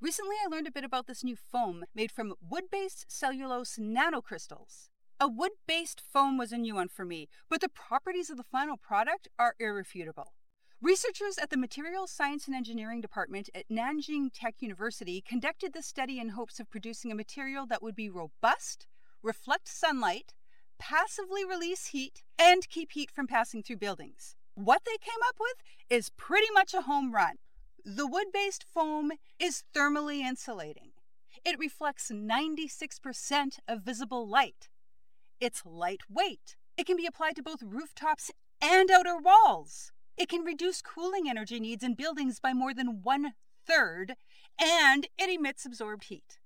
Recently, 0.00 0.36
I 0.40 0.48
learned 0.48 0.68
a 0.68 0.70
bit 0.70 0.84
about 0.84 1.08
this 1.08 1.24
new 1.24 1.34
foam 1.34 1.84
made 1.96 2.12
from 2.12 2.34
wood 2.48 2.70
based 2.70 3.06
cellulose 3.08 3.76
nanocrystals. 3.76 4.90
A 5.18 5.26
wood 5.26 5.50
based 5.66 6.00
foam 6.00 6.38
was 6.38 6.52
a 6.52 6.58
new 6.58 6.76
one 6.76 6.86
for 6.86 7.04
me, 7.04 7.28
but 7.50 7.60
the 7.60 7.68
properties 7.68 8.30
of 8.30 8.36
the 8.36 8.44
final 8.44 8.76
product 8.76 9.26
are 9.36 9.56
irrefutable. 9.58 10.32
Researchers 10.80 11.38
at 11.38 11.50
the 11.50 11.56
Materials 11.56 12.12
Science 12.12 12.46
and 12.46 12.54
Engineering 12.54 13.00
Department 13.00 13.50
at 13.52 13.68
Nanjing 13.68 14.30
Tech 14.32 14.54
University 14.60 15.20
conducted 15.20 15.72
this 15.72 15.86
study 15.86 16.20
in 16.20 16.28
hopes 16.28 16.60
of 16.60 16.70
producing 16.70 17.10
a 17.10 17.16
material 17.16 17.66
that 17.66 17.82
would 17.82 17.96
be 17.96 18.08
robust, 18.08 18.86
reflect 19.20 19.66
sunlight, 19.66 20.34
passively 20.78 21.44
release 21.44 21.86
heat, 21.86 22.22
and 22.38 22.68
keep 22.68 22.92
heat 22.92 23.10
from 23.10 23.26
passing 23.26 23.60
through 23.60 23.78
buildings. 23.78 24.36
What 24.54 24.82
they 24.86 24.96
came 25.00 25.20
up 25.28 25.34
with 25.40 25.56
is 25.90 26.10
pretty 26.10 26.46
much 26.54 26.72
a 26.72 26.82
home 26.82 27.12
run. 27.12 27.38
The 27.84 28.06
wood 28.06 28.28
based 28.32 28.64
foam 28.72 29.10
is 29.40 29.64
thermally 29.74 30.20
insulating. 30.20 30.92
It 31.44 31.58
reflects 31.58 32.08
96% 32.12 33.58
of 33.66 33.82
visible 33.82 34.28
light. 34.28 34.68
It's 35.40 35.66
lightweight. 35.66 36.54
It 36.76 36.86
can 36.86 36.96
be 36.96 37.06
applied 37.06 37.34
to 37.34 37.42
both 37.42 37.64
rooftops 37.64 38.30
and 38.62 38.92
outer 38.92 39.16
walls. 39.16 39.90
It 40.18 40.28
can 40.28 40.42
reduce 40.44 40.82
cooling 40.82 41.28
energy 41.30 41.60
needs 41.60 41.84
in 41.84 41.94
buildings 41.94 42.40
by 42.40 42.52
more 42.52 42.74
than 42.74 43.02
one 43.04 43.34
third, 43.64 44.16
and 44.60 45.06
it 45.16 45.30
emits 45.30 45.64
absorbed 45.64 46.04
heat. 46.04 46.40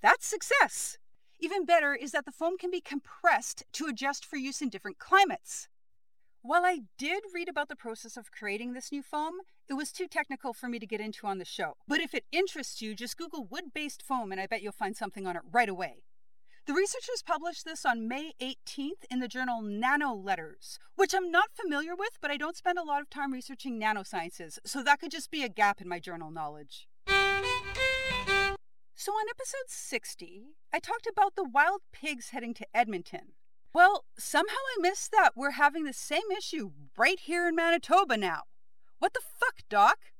That's 0.00 0.24
success! 0.24 0.98
Even 1.40 1.66
better 1.66 1.96
is 1.96 2.12
that 2.12 2.24
the 2.24 2.30
foam 2.30 2.56
can 2.56 2.70
be 2.70 2.80
compressed 2.80 3.64
to 3.72 3.86
adjust 3.86 4.24
for 4.24 4.36
use 4.36 4.62
in 4.62 4.68
different 4.68 5.00
climates. 5.00 5.68
While 6.42 6.64
I 6.64 6.82
did 6.96 7.24
read 7.34 7.48
about 7.48 7.68
the 7.68 7.74
process 7.74 8.16
of 8.16 8.30
creating 8.30 8.72
this 8.72 8.92
new 8.92 9.02
foam, 9.02 9.34
it 9.68 9.74
was 9.74 9.90
too 9.90 10.06
technical 10.06 10.52
for 10.52 10.68
me 10.68 10.78
to 10.78 10.86
get 10.86 11.00
into 11.00 11.26
on 11.26 11.38
the 11.38 11.44
show. 11.44 11.74
But 11.88 12.00
if 12.00 12.14
it 12.14 12.24
interests 12.30 12.80
you, 12.80 12.94
just 12.94 13.16
Google 13.16 13.44
wood 13.44 13.74
based 13.74 14.02
foam 14.02 14.30
and 14.30 14.40
I 14.40 14.46
bet 14.46 14.62
you'll 14.62 14.72
find 14.72 14.96
something 14.96 15.26
on 15.26 15.34
it 15.34 15.42
right 15.50 15.68
away. 15.68 16.04
The 16.64 16.74
researchers 16.74 17.24
published 17.26 17.64
this 17.64 17.84
on 17.84 18.06
May 18.06 18.34
18th 18.40 19.04
in 19.10 19.18
the 19.18 19.26
journal 19.26 19.62
Nano 19.62 20.14
Letters, 20.14 20.78
which 20.94 21.12
I'm 21.12 21.28
not 21.28 21.50
familiar 21.52 21.96
with, 21.96 22.18
but 22.20 22.30
I 22.30 22.36
don't 22.36 22.56
spend 22.56 22.78
a 22.78 22.84
lot 22.84 23.00
of 23.00 23.10
time 23.10 23.32
researching 23.32 23.80
nanosciences, 23.80 24.60
so 24.64 24.80
that 24.84 25.00
could 25.00 25.10
just 25.10 25.32
be 25.32 25.42
a 25.42 25.48
gap 25.48 25.80
in 25.80 25.88
my 25.88 25.98
journal 25.98 26.30
knowledge. 26.30 26.86
So, 28.94 29.10
on 29.10 29.28
episode 29.28 29.66
60, 29.66 30.44
I 30.72 30.78
talked 30.78 31.08
about 31.10 31.34
the 31.34 31.42
wild 31.42 31.80
pigs 31.92 32.28
heading 32.28 32.54
to 32.54 32.66
Edmonton. 32.72 33.32
Well, 33.74 34.04
somehow 34.16 34.54
I 34.54 34.80
missed 34.80 35.10
that 35.10 35.32
we're 35.34 35.52
having 35.52 35.82
the 35.82 35.92
same 35.92 36.30
issue 36.38 36.70
right 36.96 37.18
here 37.18 37.48
in 37.48 37.56
Manitoba 37.56 38.16
now. 38.16 38.42
What 39.00 39.14
the 39.14 39.20
fuck, 39.40 39.62
Doc? 39.68 40.11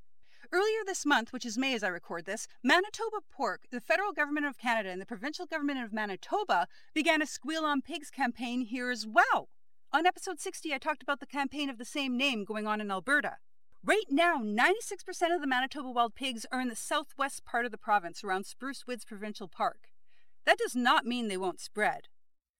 Earlier 0.54 0.85
this 0.85 1.06
month, 1.06 1.32
which 1.32 1.47
is 1.47 1.56
May 1.56 1.73
as 1.73 1.82
I 1.82 1.88
record 1.88 2.26
this, 2.26 2.47
Manitoba 2.62 3.21
Pork, 3.30 3.62
the 3.71 3.80
federal 3.80 4.12
government 4.12 4.44
of 4.44 4.59
Canada, 4.59 4.90
and 4.90 5.00
the 5.00 5.06
provincial 5.06 5.47
government 5.47 5.82
of 5.82 5.94
Manitoba 5.94 6.66
began 6.92 7.23
a 7.23 7.26
Squeal 7.26 7.64
on 7.64 7.80
Pigs 7.80 8.11
campaign 8.11 8.61
here 8.61 8.90
as 8.90 9.06
well. 9.06 9.49
On 9.94 10.04
episode 10.04 10.40
60, 10.40 10.75
I 10.75 10.76
talked 10.76 11.02
about 11.02 11.21
the 11.21 11.26
campaign 11.26 11.71
of 11.71 11.78
the 11.78 11.87
same 11.87 12.18
name 12.18 12.44
going 12.44 12.66
on 12.66 12.82
in 12.82 12.90
Alberta. 12.90 13.37
Right 13.82 14.04
now, 14.11 14.42
96% 14.42 15.35
of 15.35 15.40
the 15.40 15.47
Manitoba 15.47 15.90
wild 15.90 16.14
pigs 16.14 16.44
are 16.52 16.61
in 16.61 16.68
the 16.68 16.76
southwest 16.76 17.47
part 17.47 17.64
of 17.64 17.71
the 17.71 17.78
province 17.78 18.23
around 18.23 18.44
Spruce 18.44 18.87
Woods 18.87 19.06
Provincial 19.06 19.49
Park. 19.49 19.88
That 20.44 20.59
does 20.59 20.76
not 20.76 21.06
mean 21.06 21.28
they 21.28 21.38
won't 21.38 21.61
spread. 21.61 22.09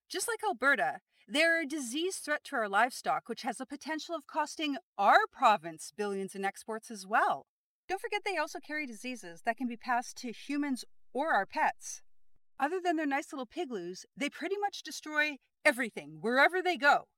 Just 0.09 0.29
like 0.29 0.41
Alberta, 0.43 1.01
they're 1.29 1.61
a 1.61 1.67
disease 1.67 2.17
threat 2.17 2.43
to 2.45 2.57
our 2.57 2.71
livestock, 2.71 3.29
which 3.29 3.43
has 3.43 3.59
the 3.59 3.67
potential 3.67 4.15
of 4.15 4.27
costing 4.27 4.79
our 4.97 5.27
province 5.31 5.93
billions 5.95 6.35
in 6.35 6.43
exports 6.43 6.91
as 6.91 7.07
well. 7.07 7.45
Don't 7.93 8.01
forget 8.01 8.23
they 8.25 8.39
also 8.39 8.59
carry 8.59 8.87
diseases 8.87 9.43
that 9.45 9.59
can 9.59 9.69
be 9.69 9.77
passed 9.77 10.17
to 10.17 10.33
humans 10.33 10.83
or 11.13 11.35
our 11.35 11.45
pets. 11.45 12.01
Other 12.59 12.81
than 12.83 12.97
their 12.97 13.05
nice 13.05 13.35
little 13.35 13.45
pigloos, 13.45 14.07
they 14.17 14.31
pretty 14.31 14.57
much 14.59 14.83
destroy 14.83 15.37
everything 15.63 16.17
wherever 16.23 16.63
they 16.63 16.79
go. 16.79 17.09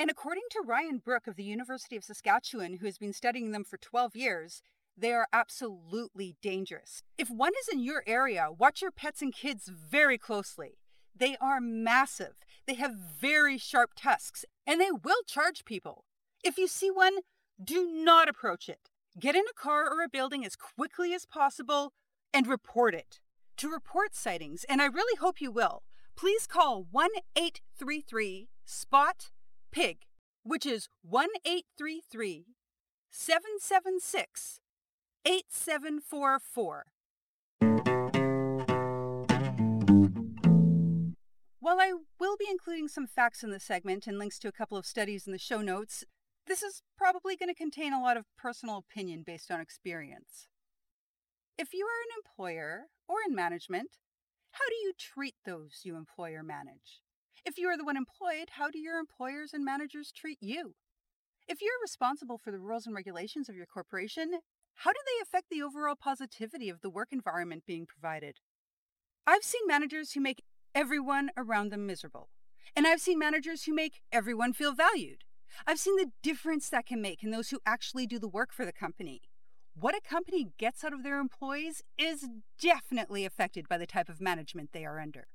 And 0.00 0.10
according 0.10 0.42
to 0.50 0.64
Ryan 0.66 0.98
Brook 0.98 1.28
of 1.28 1.36
the 1.36 1.44
University 1.44 1.94
of 1.94 2.02
Saskatchewan, 2.02 2.78
who 2.78 2.86
has 2.86 2.98
been 2.98 3.12
studying 3.12 3.52
them 3.52 3.62
for 3.62 3.76
12 3.76 4.16
years, 4.16 4.62
they 4.96 5.12
are 5.12 5.28
absolutely 5.32 6.34
dangerous. 6.42 7.04
If 7.16 7.30
one 7.30 7.52
is 7.60 7.72
in 7.72 7.78
your 7.78 8.02
area, 8.04 8.48
watch 8.50 8.82
your 8.82 8.90
pets 8.90 9.22
and 9.22 9.32
kids 9.32 9.68
very 9.68 10.18
closely. 10.18 10.80
They 11.14 11.36
are 11.40 11.60
massive. 11.60 12.34
They 12.66 12.74
have 12.74 12.96
very 12.96 13.58
sharp 13.58 13.92
tusks, 13.94 14.44
and 14.66 14.80
they 14.80 14.90
will 14.90 15.22
charge 15.24 15.64
people. 15.64 16.04
If 16.42 16.58
you 16.58 16.66
see 16.66 16.90
one, 16.90 17.18
do 17.62 17.86
not 17.86 18.28
approach 18.28 18.68
it. 18.68 18.90
Get 19.18 19.34
in 19.34 19.44
a 19.50 19.54
car 19.54 19.84
or 19.90 20.02
a 20.02 20.10
building 20.10 20.44
as 20.44 20.56
quickly 20.56 21.14
as 21.14 21.24
possible 21.24 21.94
and 22.34 22.46
report 22.46 22.94
it. 22.94 23.18
To 23.56 23.70
report 23.70 24.14
sightings, 24.14 24.64
and 24.68 24.82
I 24.82 24.86
really 24.86 25.16
hope 25.16 25.40
you 25.40 25.50
will, 25.50 25.84
please 26.16 26.46
call 26.46 26.86
1 26.90 27.08
833 27.34 28.50
SPOT 28.66 29.30
PIG, 29.72 30.00
which 30.42 30.66
is 30.66 30.90
1 31.00 31.28
833 31.46 32.44
776 33.10 34.60
8744. 35.24 36.84
While 41.58 41.80
I 41.80 41.94
will 42.20 42.36
be 42.36 42.46
including 42.50 42.88
some 42.88 43.06
facts 43.06 43.42
in 43.42 43.50
the 43.50 43.58
segment 43.58 44.06
and 44.06 44.18
links 44.18 44.38
to 44.40 44.48
a 44.48 44.52
couple 44.52 44.76
of 44.76 44.84
studies 44.84 45.26
in 45.26 45.32
the 45.32 45.38
show 45.38 45.62
notes, 45.62 46.04
this 46.46 46.62
is 46.62 46.82
probably 46.96 47.36
going 47.36 47.48
to 47.48 47.54
contain 47.54 47.92
a 47.92 48.00
lot 48.00 48.16
of 48.16 48.24
personal 48.38 48.78
opinion 48.78 49.22
based 49.26 49.50
on 49.50 49.60
experience. 49.60 50.48
If 51.58 51.72
you 51.72 51.86
are 51.86 52.02
an 52.02 52.22
employer 52.22 52.84
or 53.08 53.16
in 53.26 53.34
management, 53.34 53.98
how 54.52 54.64
do 54.68 54.74
you 54.76 54.92
treat 54.98 55.34
those 55.44 55.80
you 55.82 55.96
employ 55.96 56.34
or 56.34 56.42
manage? 56.42 57.02
If 57.44 57.58
you 57.58 57.68
are 57.68 57.76
the 57.76 57.84
one 57.84 57.96
employed, 57.96 58.50
how 58.52 58.70
do 58.70 58.78
your 58.78 58.98
employers 58.98 59.52
and 59.52 59.64
managers 59.64 60.12
treat 60.12 60.38
you? 60.40 60.74
If 61.48 61.60
you're 61.60 61.80
responsible 61.80 62.38
for 62.38 62.50
the 62.50 62.58
rules 62.58 62.86
and 62.86 62.94
regulations 62.94 63.48
of 63.48 63.54
your 63.54 63.66
corporation, 63.66 64.40
how 64.80 64.92
do 64.92 64.98
they 65.06 65.22
affect 65.22 65.46
the 65.50 65.62
overall 65.62 65.94
positivity 65.94 66.68
of 66.68 66.80
the 66.80 66.90
work 66.90 67.08
environment 67.12 67.64
being 67.66 67.86
provided? 67.86 68.38
I've 69.26 69.44
seen 69.44 69.62
managers 69.66 70.12
who 70.12 70.20
make 70.20 70.42
everyone 70.74 71.30
around 71.36 71.70
them 71.70 71.86
miserable. 71.86 72.28
And 72.74 72.86
I've 72.86 73.00
seen 73.00 73.18
managers 73.18 73.64
who 73.64 73.74
make 73.74 74.00
everyone 74.12 74.52
feel 74.52 74.74
valued. 74.74 75.24
I've 75.64 75.78
seen 75.78 75.96
the 75.96 76.10
difference 76.22 76.68
that 76.70 76.86
can 76.86 77.00
make 77.00 77.22
in 77.22 77.30
those 77.30 77.50
who 77.50 77.60
actually 77.64 78.06
do 78.06 78.18
the 78.18 78.28
work 78.28 78.52
for 78.52 78.64
the 78.64 78.72
company. 78.72 79.22
What 79.78 79.96
a 79.96 80.00
company 80.00 80.48
gets 80.58 80.84
out 80.84 80.92
of 80.92 81.02
their 81.02 81.20
employees 81.20 81.82
is 81.98 82.26
definitely 82.60 83.24
affected 83.24 83.68
by 83.68 83.78
the 83.78 83.86
type 83.86 84.08
of 84.08 84.20
management 84.20 84.70
they 84.72 84.84
are 84.84 84.98
under. 84.98 85.28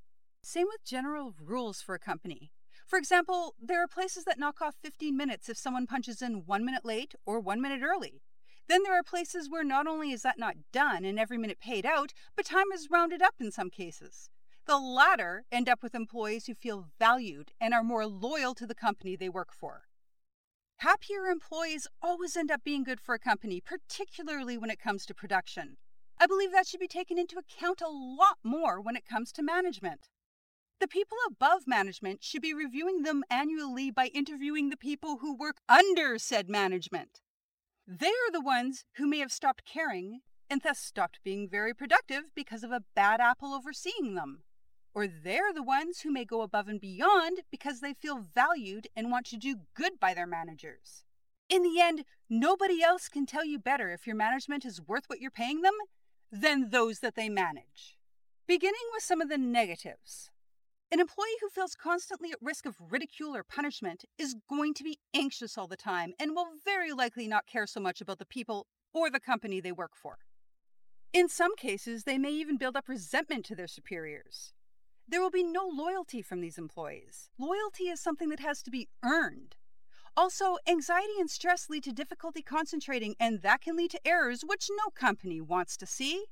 Same 0.44 0.68
with 0.68 0.84
general 0.84 1.36
rules 1.40 1.82
for 1.82 1.96
a 1.96 2.00
company. 2.00 2.52
For 2.88 2.98
example, 2.98 3.56
there 3.62 3.82
are 3.82 3.88
places 3.88 4.24
that 4.26 4.40
knock 4.40 4.62
off 4.62 4.76
15 4.82 5.16
minutes 5.16 5.48
if 5.48 5.58
someone 5.58 5.88
punches 5.88 6.22
in 6.22 6.46
one 6.46 6.66
minute 6.66 6.84
late 6.84 7.14
or 7.26 7.40
one 7.40 7.62
minute 7.62 7.82
early. 7.84 8.22
Then 8.68 8.84
there 8.84 8.98
are 8.98 9.04
places 9.04 9.50
where 9.50 9.64
not 9.64 9.88
only 9.88 10.12
is 10.12 10.24
that 10.24 10.40
not 10.40 10.56
done 10.72 11.06
and 11.06 11.20
every 11.20 11.38
minute 11.38 11.60
paid 11.60 11.86
out, 11.86 12.14
but 12.36 12.46
time 12.46 12.72
is 12.74 12.90
rounded 12.90 13.22
up 13.22 13.36
in 13.40 13.52
some 13.52 13.70
cases. 13.70 14.30
The 14.66 14.78
latter 14.78 15.46
end 15.52 15.70
up 15.70 15.84
with 15.84 15.96
employees 15.96 16.46
who 16.46 16.54
feel 16.54 16.88
valued 17.00 17.52
and 17.60 17.74
are 17.74 17.84
more 17.84 18.06
loyal 18.06 18.56
to 18.56 18.66
the 18.66 18.76
company 18.76 19.16
they 19.16 19.30
work 19.30 19.54
for. 19.54 19.84
Happier 20.82 21.28
employees 21.28 21.88
always 22.02 22.36
end 22.36 22.50
up 22.50 22.64
being 22.64 22.84
good 22.84 23.00
for 23.00 23.14
a 23.14 23.20
company, 23.20 23.62
particularly 23.62 24.58
when 24.58 24.72
it 24.72 24.80
comes 24.80 25.06
to 25.06 25.14
production. 25.14 25.78
I 26.20 26.26
believe 26.26 26.52
that 26.52 26.66
should 26.66 26.80
be 26.80 26.88
taken 26.88 27.20
into 27.20 27.38
account 27.38 27.82
a 27.82 27.88
lot 27.88 28.40
more 28.44 28.82
when 28.82 28.96
it 28.96 29.06
comes 29.06 29.32
to 29.34 29.44
management. 29.44 30.10
The 30.80 30.88
people 30.88 31.20
above 31.28 31.68
management 31.68 32.24
should 32.24 32.42
be 32.42 32.56
reviewing 32.56 33.04
them 33.04 33.24
annually 33.30 33.92
by 33.92 34.08
interviewing 34.08 34.72
the 34.72 34.76
people 34.76 35.18
who 35.18 35.38
work 35.38 35.58
under 35.70 36.18
said 36.18 36.50
management. 36.50 37.22
They 37.86 38.08
are 38.08 38.32
the 38.32 38.42
ones 38.42 38.84
who 38.96 39.06
may 39.06 39.20
have 39.20 39.32
stopped 39.32 39.64
caring 39.72 40.22
and 40.50 40.62
thus 40.64 40.80
stopped 40.80 41.20
being 41.24 41.48
very 41.48 41.76
productive 41.76 42.32
because 42.34 42.64
of 42.64 42.72
a 42.72 42.82
bad 42.96 43.22
apple 43.22 43.54
overseeing 43.54 44.16
them 44.16 44.42
or 44.94 45.08
they're 45.08 45.54
the 45.54 45.64
ones 45.64 46.02
who 46.02 46.12
may 46.12 46.26
go 46.26 46.42
above 46.42 46.68
and 46.68 46.82
beyond 46.82 47.42
because 47.50 47.80
they 47.80 47.94
feel 47.94 48.26
valued 48.34 48.88
and 48.96 49.12
want 49.12 49.26
to 49.28 49.38
do 49.38 49.58
good 49.74 50.00
by 50.00 50.14
their 50.14 50.28
managers. 50.28 51.04
In 51.50 51.64
the 51.64 51.80
end, 51.82 52.06
nobody 52.30 52.82
else 52.82 53.10
can 53.10 53.26
tell 53.26 53.46
you 53.46 53.60
better 53.60 53.92
if 53.92 54.08
your 54.08 54.16
management 54.16 54.66
is 54.66 54.82
worth 54.82 55.06
what 55.08 55.20
you're 55.20 55.32
paying 55.32 55.62
them 55.62 55.74
than 56.32 56.70
those 56.70 57.00
that 57.00 57.16
they 57.16 57.30
manage. 57.30 57.98
Beginning 58.48 58.82
with 58.94 59.04
some 59.04 59.22
of 59.22 59.30
the 59.30 59.38
negatives. 59.38 60.30
An 60.92 61.00
employee 61.00 61.38
who 61.40 61.50
feels 61.50 61.76
constantly 61.76 62.32
at 62.32 62.42
risk 62.42 62.66
of 62.66 62.76
ridicule 62.90 63.34
or 63.34 63.44
punishment 63.44 64.04
is 64.18 64.36
going 64.50 64.74
to 64.74 64.84
be 64.84 65.00
anxious 65.14 65.58
all 65.58 65.68
the 65.68 65.78
time 65.78 66.14
and 66.20 66.36
will 66.36 66.48
very 66.66 66.92
likely 66.92 67.28
not 67.28 67.48
care 67.48 67.66
so 67.66 67.80
much 67.80 68.02
about 68.02 68.20
the 68.20 68.26
people 68.26 68.68
or 68.94 69.10
the 69.10 69.20
company 69.20 69.62
they 69.62 69.72
work 69.72 69.92
for. 69.96 70.18
In 71.14 71.30
some 71.30 71.56
cases, 71.56 72.04
they 72.04 72.18
may 72.18 72.32
even 72.32 72.58
build 72.58 72.76
up 72.76 72.90
resentment 72.90 73.46
to 73.46 73.56
their 73.56 73.68
superiors. 73.68 74.54
There 75.08 75.22
will 75.22 75.30
be 75.30 75.44
no 75.44 75.68
loyalty 75.68 76.22
from 76.22 76.42
these 76.42 76.58
employees. 76.58 77.30
Loyalty 77.38 77.86
is 77.90 78.00
something 78.00 78.30
that 78.30 78.40
has 78.40 78.62
to 78.64 78.72
be 78.72 78.88
earned. 79.04 79.56
Also, 80.16 80.58
anxiety 80.68 81.20
and 81.20 81.30
stress 81.30 81.70
lead 81.70 81.84
to 81.84 81.92
difficulty 81.92 82.42
concentrating, 82.42 83.16
and 83.20 83.42
that 83.42 83.62
can 83.62 83.76
lead 83.76 83.92
to 83.92 84.08
errors 84.08 84.44
which 84.46 84.70
no 84.70 84.90
company 84.90 85.42
wants 85.42 85.78
to 85.78 85.86
see. 85.86 86.26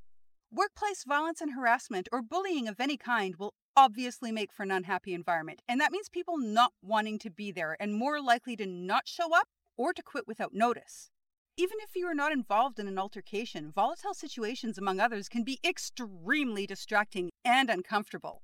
Workplace 0.52 1.04
violence 1.04 1.42
and 1.42 1.54
harassment 1.54 2.10
or 2.12 2.22
bullying 2.22 2.68
of 2.68 2.80
any 2.80 2.98
kind 2.98 3.36
will 3.36 3.54
obviously 3.76 4.32
make 4.32 4.52
for 4.52 4.64
an 4.64 4.72
unhappy 4.72 5.14
environment, 5.14 5.62
and 5.68 5.80
that 5.80 5.92
means 5.92 6.10
people 6.10 6.38
not 6.38 6.74
wanting 6.82 7.20
to 7.20 7.30
be 7.30 7.52
there 7.52 7.78
and 7.80 7.94
more 7.94 8.22
likely 8.22 8.56
to 8.58 8.66
not 8.66 9.08
show 9.08 9.34
up 9.34 9.48
or 9.78 9.94
to 9.94 10.04
quit 10.04 10.28
without 10.28 10.54
notice. 10.54 11.12
Even 11.56 11.78
if 11.82 11.96
you 11.96 12.06
are 12.06 12.16
not 12.16 12.32
involved 12.32 12.80
in 12.80 12.88
an 12.88 12.98
altercation, 12.98 13.72
volatile 13.72 14.14
situations, 14.14 14.78
among 14.78 15.00
others, 15.00 15.30
can 15.30 15.44
be 15.44 15.60
extremely 15.64 16.66
distracting 16.66 17.30
and 17.46 17.70
uncomfortable. 17.70 18.42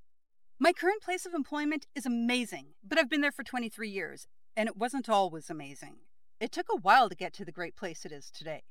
My 0.57 0.71
current 0.71 1.01
place 1.01 1.25
of 1.25 1.33
employment 1.33 1.85
is 1.95 2.05
amazing, 2.05 2.67
but 2.81 2.97
I've 2.97 3.09
been 3.09 3.19
there 3.19 3.33
for 3.33 3.43
23 3.43 3.89
years, 3.89 4.25
and 4.55 4.69
it 4.69 4.77
wasn't 4.77 5.09
always 5.09 5.49
amazing. 5.49 5.97
it 6.39 6.53
took 6.53 6.67
a 6.71 6.77
while 6.77 7.09
to 7.09 7.15
get 7.15 7.33
to 7.33 7.43
the 7.43 7.51
great 7.51 7.75
place 7.75 8.05
it 8.05 8.13
is 8.13 8.31
today. 8.31 8.63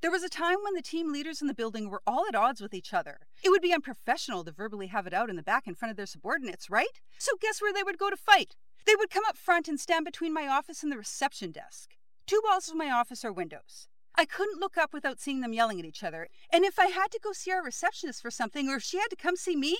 There 0.00 0.10
was 0.10 0.24
a 0.24 0.28
time 0.28 0.56
when 0.64 0.74
the 0.74 0.82
team 0.82 1.12
leaders 1.12 1.40
in 1.40 1.46
the 1.46 1.54
building 1.54 1.88
were 1.88 2.02
all 2.08 2.24
at 2.28 2.34
odds 2.34 2.60
with 2.60 2.74
each 2.74 2.92
other. 2.92 3.20
It 3.44 3.50
would 3.50 3.62
be 3.62 3.72
unprofessional 3.72 4.42
to 4.42 4.50
verbally 4.50 4.88
have 4.88 5.06
it 5.06 5.14
out 5.14 5.30
in 5.30 5.36
the 5.36 5.44
back 5.44 5.68
in 5.68 5.76
front 5.76 5.90
of 5.90 5.96
their 5.96 6.06
subordinates, 6.06 6.68
right? 6.68 7.00
So 7.18 7.36
guess 7.40 7.62
where 7.62 7.72
they 7.72 7.84
would 7.84 7.98
go 7.98 8.10
to 8.10 8.16
fight? 8.16 8.56
They 8.84 8.96
would 8.96 9.10
come 9.10 9.24
up 9.28 9.38
front 9.38 9.68
and 9.68 9.78
stand 9.78 10.04
between 10.04 10.34
my 10.34 10.48
office 10.48 10.82
and 10.82 10.90
the 10.90 10.98
reception 10.98 11.52
desk. 11.52 11.90
Two 12.26 12.42
walls 12.44 12.68
of 12.68 12.74
my 12.74 12.90
office 12.90 13.24
are 13.24 13.32
windows. 13.32 13.86
I 14.16 14.24
couldn't 14.24 14.60
look 14.60 14.76
up 14.76 14.92
without 14.92 15.20
seeing 15.20 15.40
them 15.40 15.52
yelling 15.52 15.78
at 15.78 15.86
each 15.86 16.02
other. 16.02 16.26
And 16.52 16.64
if 16.64 16.80
I 16.80 16.86
had 16.86 17.12
to 17.12 17.20
go 17.22 17.30
see 17.32 17.52
our 17.52 17.62
receptionist 17.62 18.20
for 18.22 18.30
something, 18.32 18.68
or 18.68 18.76
if 18.76 18.82
she 18.82 18.98
had 18.98 19.10
to 19.10 19.16
come 19.16 19.36
see 19.36 19.54
me, 19.54 19.78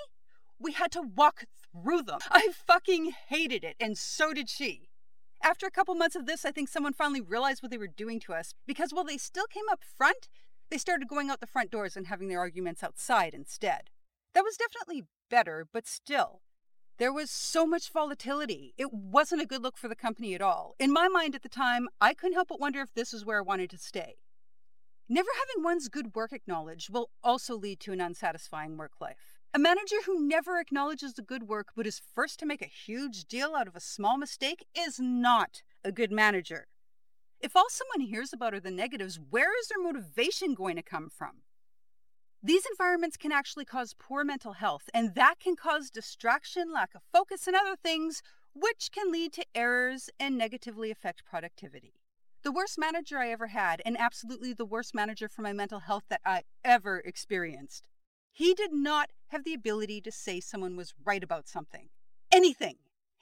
we 0.63 0.73
had 0.73 0.93
to 0.93 1.03
walk 1.03 1.45
through 1.73 2.03
them. 2.03 2.21
I 2.31 2.49
fucking 2.67 3.13
hated 3.29 3.65
it, 3.65 3.77
and 3.81 3.99
so 3.99 4.33
did 4.33 4.49
she. 4.49 4.89
After 5.43 5.67
a 5.67 5.73
couple 5.73 5.95
months 5.97 6.15
of 6.15 6.27
this, 6.27 6.45
I 6.45 6.53
think 6.53 6.69
someone 6.69 6.93
finally 6.93 7.21
realized 7.21 7.63
what 7.63 7.71
they 7.71 7.79
were 7.79 7.89
doing 7.89 8.21
to 8.21 8.33
us 8.33 8.55
because 8.67 8.93
while 8.93 9.05
they 9.05 9.19
still 9.19 9.47
came 9.47 9.65
up 9.71 9.83
front, 9.83 10.29
they 10.71 10.79
started 10.79 11.09
going 11.09 11.31
out 11.31 11.41
the 11.41 11.47
front 11.47 11.71
doors 11.71 11.97
and 11.97 12.07
having 12.07 12.29
their 12.29 12.39
arguments 12.39 12.83
outside 12.83 13.35
instead. 13.35 13.91
That 14.35 14.45
was 14.45 14.57
definitely 14.57 15.05
better, 15.29 15.67
but 15.73 15.87
still, 15.89 16.43
there 16.99 17.13
was 17.13 17.31
so 17.31 17.67
much 17.67 17.93
volatility. 17.93 18.73
It 18.79 18.93
wasn't 18.93 19.43
a 19.43 19.47
good 19.47 19.63
look 19.63 19.77
for 19.77 19.89
the 19.89 19.97
company 19.97 20.35
at 20.35 20.41
all. 20.41 20.77
In 20.79 20.93
my 20.93 21.09
mind 21.09 21.35
at 21.35 21.43
the 21.43 21.49
time, 21.49 21.89
I 22.01 22.15
couldn't 22.15 22.35
help 22.35 22.49
but 22.49 22.61
wonder 22.61 22.81
if 22.81 22.95
this 22.95 23.13
is 23.13 23.25
where 23.25 23.39
I 23.39 23.43
wanted 23.43 23.71
to 23.71 23.79
stay. 23.79 24.17
Never 25.09 25.29
having 25.37 25.65
one's 25.65 25.89
good 25.89 26.15
work 26.15 26.33
acknowledged 26.33 26.93
will 26.93 27.11
also 27.23 27.57
lead 27.57 27.81
to 27.81 27.93
an 27.93 28.01
unsatisfying 28.01 28.77
work 28.77 28.93
life. 29.01 29.32
A 29.55 29.59
manager 29.59 29.97
who 30.07 30.27
never 30.27 30.59
acknowledges 30.59 31.13
the 31.13 31.21
good 31.21 31.43
work 31.43 31.73
but 31.77 31.87
is 31.87 32.01
first 32.15 32.39
to 32.39 32.47
make 32.47 32.63
a 32.63 32.67
huge 32.67 33.27
deal 33.27 33.55
out 33.55 33.69
of 33.69 33.77
a 33.77 33.81
small 33.81 34.17
mistake 34.17 34.65
is 34.75 34.99
not 34.99 35.61
a 35.85 35.93
good 35.93 36.11
manager. 36.11 36.69
If 37.39 37.55
all 37.55 37.69
someone 37.69 38.09
hears 38.09 38.33
about 38.33 38.55
are 38.55 38.61
the 38.61 38.71
negatives, 38.71 39.21
where 39.29 39.51
is 39.61 39.69
their 39.69 39.83
motivation 39.83 40.55
going 40.55 40.77
to 40.77 40.83
come 40.83 41.11
from? 41.11 41.43
These 42.43 42.65
environments 42.65 43.19
can 43.19 43.31
actually 43.31 43.67
cause 43.67 43.95
poor 43.99 44.25
mental 44.25 44.55
health, 44.55 44.89
and 44.95 45.15
that 45.17 45.35
can 45.39 45.55
cause 45.55 45.91
distraction, 45.91 46.73
lack 46.73 46.95
of 46.95 47.03
focus, 47.13 47.47
and 47.47 47.55
other 47.55 47.77
things, 47.77 48.23
which 48.55 48.89
can 48.91 49.13
lead 49.13 49.35
to 49.35 49.45
errors 49.55 50.09
and 50.19 50.39
negatively 50.39 50.91
affect 50.91 51.27
productivity. 51.27 51.93
The 52.43 52.53
worst 52.53 52.79
manager 52.79 53.19
I 53.19 53.29
ever 53.29 53.49
had, 53.49 53.83
and 53.85 54.01
absolutely 54.01 54.55
the 54.55 54.65
worst 54.65 54.95
manager 54.95 55.29
for 55.29 55.43
my 55.43 55.53
mental 55.53 55.81
health 55.81 56.05
that 56.09 56.23
I 56.25 56.45
ever 56.65 57.01
experienced, 57.01 57.87
he 58.33 58.55
did 58.55 58.73
not 58.73 59.11
have 59.29 59.45
the 59.45 59.55
ability 59.55 60.01
to 60.01 60.11
say 60.11 60.41
someone 60.41 60.77
was 60.77 60.95
right 61.05 61.23
about 61.23 61.49
something. 61.49 61.89
Anything. 62.33 62.77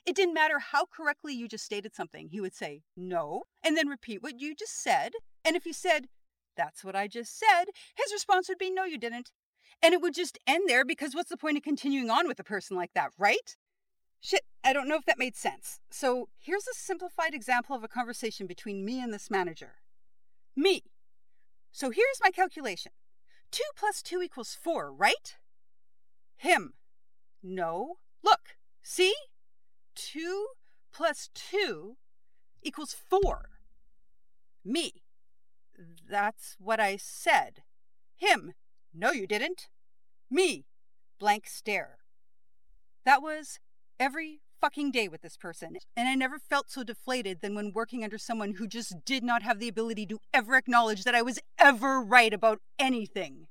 It 0.07 0.17
didn't 0.17 0.35
matter 0.35 0.59
how 0.59 0.87
correctly 0.87 1.35
you 1.35 1.49
just 1.49 1.65
stated 1.65 1.95
something. 1.95 2.29
He 2.29 2.41
would 2.41 2.55
say, 2.55 2.83
no, 2.97 3.43
and 3.63 3.77
then 3.77 3.89
repeat 3.89 4.23
what 4.23 4.41
you 4.41 4.55
just 4.55 4.83
said. 4.83 5.13
And 5.45 5.57
if 5.57 5.67
you 5.67 5.73
said, 5.73 6.07
that's 6.57 6.85
what 6.85 6.97
I 6.97 7.07
just 7.07 7.39
said, 7.39 7.67
his 7.97 8.13
response 8.13 8.49
would 8.49 8.59
be, 8.59 8.71
no, 8.71 8.85
you 8.85 8.99
didn't. 8.99 9.31
And 9.83 9.95
it 9.95 10.01
would 10.01 10.15
just 10.15 10.39
end 10.47 10.69
there 10.69 10.85
because 10.85 11.15
what's 11.15 11.31
the 11.31 11.37
point 11.37 11.57
of 11.57 11.63
continuing 11.63 12.11
on 12.11 12.29
with 12.29 12.39
a 12.39 12.45
person 12.45 12.77
like 12.77 12.93
that, 12.95 13.11
right? 13.19 13.57
Shit, 14.21 14.43
I 14.63 14.73
don't 14.73 14.89
know 14.89 14.97
if 14.97 15.07
that 15.07 15.19
made 15.19 15.37
sense. 15.37 15.81
So 15.91 16.29
here's 16.39 16.67
a 16.67 16.75
simplified 16.75 17.35
example 17.35 17.75
of 17.75 17.83
a 17.83 17.89
conversation 17.89 18.47
between 18.47 18.85
me 18.85 19.01
and 19.03 19.13
this 19.13 19.31
manager. 19.31 19.75
Me. 20.55 20.83
So 21.73 21.91
here's 21.91 22.21
my 22.23 22.31
calculation 22.31 22.93
2 23.51 23.63
plus 23.77 24.03
2 24.03 24.23
equals 24.23 24.57
4, 24.61 24.93
right? 24.93 25.37
Him. 26.37 26.75
No. 27.43 27.97
Look. 28.23 28.57
See? 28.83 29.15
2 29.95 30.49
plus 30.93 31.31
2 31.35 31.97
equals 32.63 32.95
4. 33.09 33.49
Me. 34.65 35.03
That's 36.09 36.57
what 36.59 36.81
I 36.81 36.97
said. 36.97 37.63
Him. 38.17 38.53
No, 38.95 39.13
you 39.13 39.27
didn't. 39.27 39.69
Me. 40.31 40.67
Blank 41.19 41.47
stare. 41.47 41.99
That 43.05 43.23
was 43.23 43.59
every 43.99 44.41
fucking 44.61 44.91
day 44.91 45.09
with 45.09 45.23
this 45.23 45.37
person, 45.37 45.77
and 45.97 46.09
I 46.09 46.15
never 46.15 46.39
felt 46.39 46.71
so 46.71 46.83
deflated 46.83 47.41
than 47.41 47.55
when 47.55 47.73
working 47.73 48.05
under 48.05 48.19
someone 48.19 48.55
who 48.55 48.67
just 48.67 49.05
did 49.05 49.25
not 49.25 49.43
have 49.43 49.59
the 49.59 49.69
ability 49.69 50.07
to 50.07 50.21
ever 50.35 50.57
acknowledge 50.57 51.05
that 51.05 51.15
I 51.15 51.23
was 51.23 51.39
ever 51.59 52.01
right 52.01 52.33
about 52.33 52.61
anything. 52.79 53.47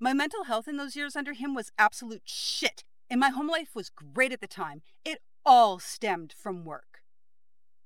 My 0.00 0.12
mental 0.12 0.44
health 0.44 0.66
in 0.66 0.76
those 0.76 0.96
years 0.96 1.14
under 1.14 1.34
him 1.34 1.54
was 1.54 1.72
absolute 1.78 2.22
shit, 2.24 2.82
and 3.08 3.20
my 3.20 3.30
home 3.30 3.48
life 3.48 3.74
was 3.74 3.90
great 3.90 4.32
at 4.32 4.40
the 4.40 4.48
time. 4.48 4.82
It 5.04 5.18
all 5.46 5.78
stemmed 5.78 6.34
from 6.36 6.64
work. 6.64 7.02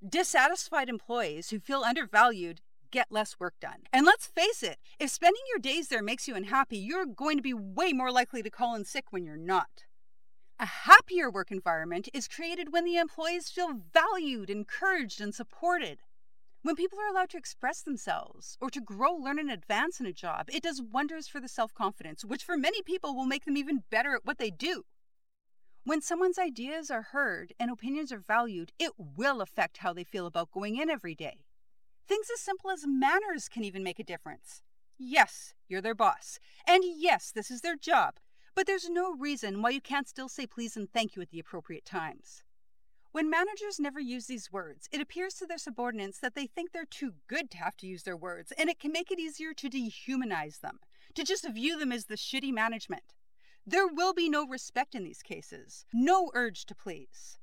Dissatisfied 0.08 0.88
employees 0.88 1.50
who 1.50 1.58
feel 1.58 1.82
undervalued 1.82 2.60
get 2.90 3.08
less 3.10 3.38
work 3.38 3.54
done. 3.60 3.82
And 3.92 4.06
let's 4.06 4.26
face 4.26 4.62
it, 4.62 4.78
if 4.98 5.10
spending 5.10 5.42
your 5.50 5.58
days 5.58 5.88
there 5.88 6.02
makes 6.02 6.26
you 6.26 6.34
unhappy, 6.34 6.78
you're 6.78 7.04
going 7.04 7.36
to 7.36 7.42
be 7.42 7.52
way 7.52 7.92
more 7.92 8.10
likely 8.10 8.42
to 8.42 8.50
call 8.50 8.74
in 8.74 8.84
sick 8.86 9.06
when 9.10 9.24
you're 9.24 9.36
not. 9.36 9.84
A 10.60 10.66
happier 10.66 11.30
work 11.30 11.52
environment 11.52 12.08
is 12.12 12.26
created 12.26 12.72
when 12.72 12.84
the 12.84 12.96
employees 12.96 13.48
feel 13.48 13.80
valued, 13.92 14.50
encouraged, 14.50 15.20
and 15.20 15.32
supported. 15.32 16.00
When 16.62 16.74
people 16.74 16.98
are 16.98 17.06
allowed 17.06 17.30
to 17.30 17.36
express 17.36 17.80
themselves 17.80 18.58
or 18.60 18.68
to 18.70 18.80
grow, 18.80 19.14
learn, 19.14 19.38
and 19.38 19.52
advance 19.52 20.00
in 20.00 20.06
a 20.06 20.12
job, 20.12 20.50
it 20.52 20.64
does 20.64 20.82
wonders 20.82 21.28
for 21.28 21.38
the 21.38 21.46
self 21.46 21.72
confidence, 21.74 22.24
which 22.24 22.42
for 22.42 22.56
many 22.56 22.82
people 22.82 23.14
will 23.14 23.24
make 23.24 23.44
them 23.44 23.56
even 23.56 23.84
better 23.88 24.16
at 24.16 24.26
what 24.26 24.38
they 24.38 24.50
do. 24.50 24.82
When 25.84 26.02
someone's 26.02 26.40
ideas 26.40 26.90
are 26.90 27.02
heard 27.12 27.52
and 27.60 27.70
opinions 27.70 28.10
are 28.10 28.18
valued, 28.18 28.72
it 28.80 28.92
will 28.98 29.40
affect 29.40 29.78
how 29.78 29.92
they 29.92 30.02
feel 30.02 30.26
about 30.26 30.50
going 30.50 30.74
in 30.74 30.90
every 30.90 31.14
day. 31.14 31.44
Things 32.08 32.26
as 32.34 32.40
simple 32.40 32.72
as 32.72 32.84
manners 32.84 33.48
can 33.48 33.62
even 33.62 33.84
make 33.84 34.00
a 34.00 34.04
difference. 34.04 34.62
Yes, 34.98 35.54
you're 35.68 35.80
their 35.80 35.94
boss. 35.94 36.40
And 36.66 36.82
yes, 36.84 37.30
this 37.30 37.48
is 37.48 37.60
their 37.60 37.76
job. 37.76 38.16
But 38.58 38.66
there's 38.66 38.90
no 38.90 39.12
reason 39.12 39.62
why 39.62 39.70
you 39.70 39.80
can't 39.80 40.08
still 40.08 40.28
say 40.28 40.44
please 40.44 40.76
and 40.76 40.92
thank 40.92 41.14
you 41.14 41.22
at 41.22 41.30
the 41.30 41.38
appropriate 41.38 41.84
times. 41.84 42.42
When 43.12 43.30
managers 43.30 43.78
never 43.78 44.00
use 44.00 44.26
these 44.26 44.50
words, 44.50 44.88
it 44.90 45.00
appears 45.00 45.34
to 45.34 45.46
their 45.46 45.58
subordinates 45.58 46.18
that 46.18 46.34
they 46.34 46.48
think 46.48 46.72
they're 46.72 46.84
too 46.84 47.12
good 47.28 47.52
to 47.52 47.58
have 47.58 47.76
to 47.76 47.86
use 47.86 48.02
their 48.02 48.16
words, 48.16 48.52
and 48.58 48.68
it 48.68 48.80
can 48.80 48.90
make 48.90 49.12
it 49.12 49.20
easier 49.20 49.54
to 49.54 49.70
dehumanize 49.70 50.58
them, 50.58 50.80
to 51.14 51.22
just 51.22 51.48
view 51.48 51.78
them 51.78 51.92
as 51.92 52.06
the 52.06 52.16
shitty 52.16 52.52
management. 52.52 53.14
There 53.64 53.86
will 53.86 54.12
be 54.12 54.28
no 54.28 54.44
respect 54.44 54.96
in 54.96 55.04
these 55.04 55.22
cases, 55.22 55.86
no 55.94 56.32
urge 56.34 56.66
to 56.66 56.74
please. 56.74 57.37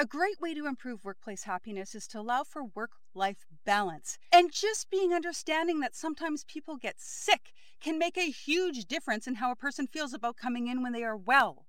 A 0.00 0.06
great 0.06 0.40
way 0.40 0.54
to 0.54 0.66
improve 0.66 1.04
workplace 1.04 1.42
happiness 1.42 1.94
is 1.94 2.06
to 2.06 2.20
allow 2.20 2.42
for 2.42 2.64
work 2.64 2.92
life 3.12 3.44
balance. 3.66 4.16
And 4.32 4.50
just 4.50 4.88
being 4.88 5.12
understanding 5.12 5.80
that 5.80 5.94
sometimes 5.94 6.42
people 6.44 6.78
get 6.78 6.98
sick 6.98 7.52
can 7.82 7.98
make 7.98 8.16
a 8.16 8.30
huge 8.30 8.86
difference 8.86 9.26
in 9.26 9.34
how 9.34 9.50
a 9.50 9.56
person 9.56 9.86
feels 9.86 10.14
about 10.14 10.38
coming 10.38 10.68
in 10.68 10.82
when 10.82 10.94
they 10.94 11.04
are 11.04 11.18
well. 11.18 11.66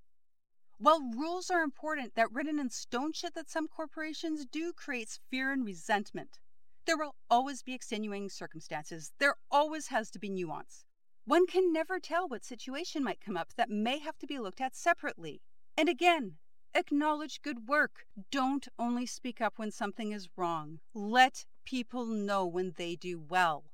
While 0.78 1.10
rules 1.14 1.50
are 1.50 1.60
important, 1.60 2.14
that 2.14 2.32
written 2.32 2.58
in 2.58 2.70
stone 2.70 3.12
shit 3.12 3.34
that 3.34 3.50
some 3.50 3.68
corporations 3.68 4.46
do 4.46 4.72
creates 4.72 5.20
fear 5.28 5.52
and 5.52 5.62
resentment. 5.62 6.38
There 6.86 6.96
will 6.96 7.16
always 7.28 7.62
be 7.62 7.74
extenuating 7.74 8.30
circumstances. 8.30 9.12
There 9.18 9.34
always 9.50 9.88
has 9.88 10.10
to 10.10 10.18
be 10.18 10.30
nuance. 10.30 10.86
One 11.26 11.46
can 11.46 11.70
never 11.70 12.00
tell 12.00 12.28
what 12.28 12.46
situation 12.46 13.04
might 13.04 13.20
come 13.20 13.36
up 13.36 13.52
that 13.58 13.68
may 13.68 13.98
have 13.98 14.16
to 14.20 14.26
be 14.26 14.38
looked 14.38 14.62
at 14.62 14.74
separately. 14.74 15.42
And 15.76 15.90
again, 15.90 16.36
Acknowledge 16.74 17.42
good 17.42 17.68
work. 17.68 18.06
Don't 18.30 18.66
only 18.78 19.04
speak 19.04 19.42
up 19.42 19.54
when 19.58 19.70
something 19.70 20.12
is 20.12 20.30
wrong. 20.36 20.78
Let 20.94 21.44
people 21.66 22.06
know 22.06 22.46
when 22.46 22.72
they 22.76 22.96
do 22.96 23.20
well. 23.20 23.64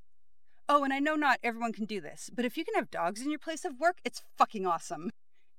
Oh, 0.69 0.83
and 0.83 0.93
I 0.93 0.99
know 0.99 1.15
not 1.15 1.39
everyone 1.43 1.73
can 1.73 1.85
do 1.85 2.01
this, 2.01 2.29
but 2.35 2.45
if 2.45 2.57
you 2.57 2.65
can 2.65 2.75
have 2.75 2.91
dogs 2.91 3.23
in 3.23 3.31
your 3.31 3.39
place 3.39 3.65
of 3.65 3.79
work, 3.79 3.99
it's 4.05 4.25
fucking 4.37 4.67
awesome. 4.67 5.11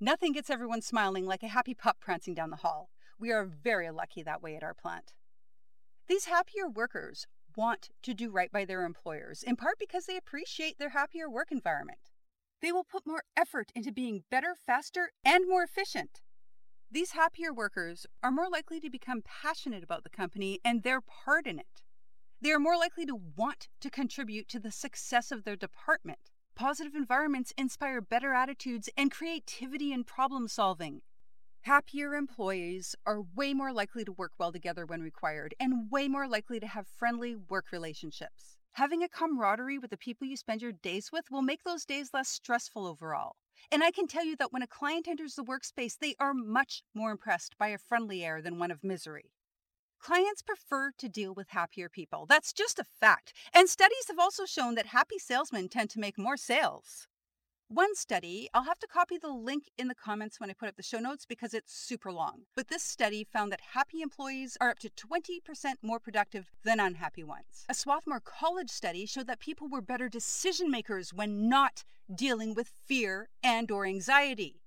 Nothing 0.02 0.34
gets 0.34 0.50
everyone 0.50 0.82
smiling 0.82 1.26
like 1.26 1.42
a 1.42 1.48
happy 1.48 1.74
pup 1.74 1.98
prancing 2.02 2.34
down 2.34 2.50
the 2.50 2.58
hall. 2.58 2.90
We 3.18 3.32
are 3.32 3.46
very 3.46 3.90
lucky 3.90 4.22
that 4.22 4.44
way 4.44 4.58
at 4.58 4.64
our 4.64 4.74
plant. 4.74 5.14
These 6.10 6.26
happier 6.26 6.68
workers 6.68 7.26
want 7.56 7.90
to 8.04 8.14
do 8.14 8.30
right 8.30 8.52
by 8.52 8.66
their 8.66 8.84
employers, 8.84 9.44
in 9.44 9.56
part 9.56 9.80
because 9.80 10.06
they 10.06 10.18
appreciate 10.18 10.78
their 10.78 10.90
happier 10.90 11.30
work 11.30 11.52
environment. 11.52 12.12
They 12.62 12.74
will 12.74 12.84
put 12.84 13.08
more 13.08 13.24
effort 13.38 13.72
into 13.74 13.94
being 13.94 14.24
better, 14.30 14.56
faster, 14.56 15.12
and 15.24 15.48
more 15.48 15.64
efficient. 15.64 16.22
These 16.92 17.12
happier 17.12 17.54
workers 17.54 18.08
are 18.24 18.32
more 18.32 18.50
likely 18.50 18.80
to 18.80 18.90
become 18.90 19.22
passionate 19.22 19.84
about 19.84 20.04
the 20.04 20.10
company 20.10 20.60
and 20.66 20.82
their 20.82 21.02
part 21.02 21.46
in 21.46 21.60
it. 21.60 21.84
They 22.42 22.52
are 22.52 22.58
more 22.58 22.78
likely 22.78 23.06
to 23.06 23.22
want 23.36 23.68
to 23.82 23.92
contribute 23.92 24.48
to 24.48 24.60
the 24.60 24.72
success 24.72 25.32
of 25.32 25.44
their 25.44 25.56
department. 25.56 26.18
Positive 26.56 26.96
environments 26.96 27.54
inspire 27.56 28.02
better 28.02 28.34
attitudes 28.34 28.90
and 28.98 29.12
creativity 29.12 29.94
in 29.94 30.04
problem 30.04 30.48
solving. 30.48 31.04
Happier 31.62 32.16
employees 32.16 32.96
are 33.06 33.22
way 33.22 33.54
more 33.54 33.72
likely 33.72 34.04
to 34.04 34.12
work 34.12 34.32
well 34.40 34.52
together 34.52 34.88
when 34.88 35.04
required 35.04 35.54
and 35.60 35.92
way 35.92 36.08
more 36.08 36.28
likely 36.28 36.60
to 36.60 36.66
have 36.66 36.88
friendly 36.88 37.36
work 37.36 37.66
relationships. 37.72 38.58
Having 38.72 39.04
a 39.04 39.10
camaraderie 39.10 39.78
with 39.78 39.92
the 39.92 39.98
people 39.98 40.26
you 40.26 40.36
spend 40.36 40.64
your 40.64 40.72
days 40.72 41.12
with 41.12 41.30
will 41.30 41.44
make 41.44 41.64
those 41.64 41.86
days 41.86 42.10
less 42.16 42.30
stressful 42.30 42.88
overall. 42.88 43.36
And 43.72 43.84
I 43.84 43.92
can 43.92 44.08
tell 44.08 44.24
you 44.26 44.36
that 44.38 44.52
when 44.52 44.62
a 44.62 44.68
client 44.68 45.08
enters 45.08 45.36
the 45.36 45.44
workspace, 45.44 45.98
they 45.98 46.16
are 46.20 46.34
much 46.34 46.84
more 46.94 47.12
impressed 47.12 47.58
by 47.58 47.70
a 47.70 47.78
friendly 47.78 48.24
air 48.24 48.42
than 48.42 48.60
one 48.60 48.72
of 48.72 48.84
misery. 48.84 49.32
Clients 50.02 50.42
prefer 50.42 50.92
to 50.98 51.10
deal 51.10 51.34
with 51.34 51.50
happier 51.50 51.90
people. 51.90 52.26
That's 52.26 52.54
just 52.54 52.80
a 52.80 52.86
fact. 52.86 53.34
And 53.54 53.68
studies 53.68 54.08
have 54.08 54.20
also 54.20 54.46
shown 54.46 54.76
that 54.76 54.88
happy 54.88 55.20
salesmen 55.20 55.68
tend 55.68 55.90
to 55.92 56.00
make 56.00 56.18
more 56.18 56.38
sales. 56.38 57.08
One 57.72 57.94
study, 57.94 58.50
I'll 58.52 58.64
have 58.64 58.80
to 58.80 58.88
copy 58.88 59.20
the 59.20 59.30
link 59.30 59.66
in 59.78 59.90
the 59.90 59.94
comments 59.94 60.40
when 60.40 60.50
I 60.50 60.54
put 60.54 60.70
up 60.70 60.76
the 60.76 60.82
show 60.82 60.98
notes 60.98 61.28
because 61.28 61.54
it's 61.54 61.72
super 61.72 62.12
long. 62.12 62.46
But 62.56 62.68
this 62.68 62.82
study 62.82 63.24
found 63.24 63.52
that 63.52 63.62
happy 63.74 64.02
employees 64.02 64.58
are 64.60 64.72
up 64.72 64.80
to 64.80 64.90
20% 64.90 65.76
more 65.84 66.00
productive 66.00 66.50
than 66.64 66.80
unhappy 66.80 67.24
ones. 67.24 67.68
A 67.70 67.76
Swarthmore 67.76 68.22
College 68.22 68.72
study 68.72 69.06
showed 69.06 69.28
that 69.28 69.40
people 69.40 69.68
were 69.70 69.82
better 69.82 70.10
decision 70.10 70.72
makers 70.72 71.14
when 71.14 71.48
not 71.48 71.84
dealing 72.14 72.56
with 72.56 72.72
fear 72.88 73.30
and 73.44 73.70
or 73.70 73.86
anxiety. 73.86 74.64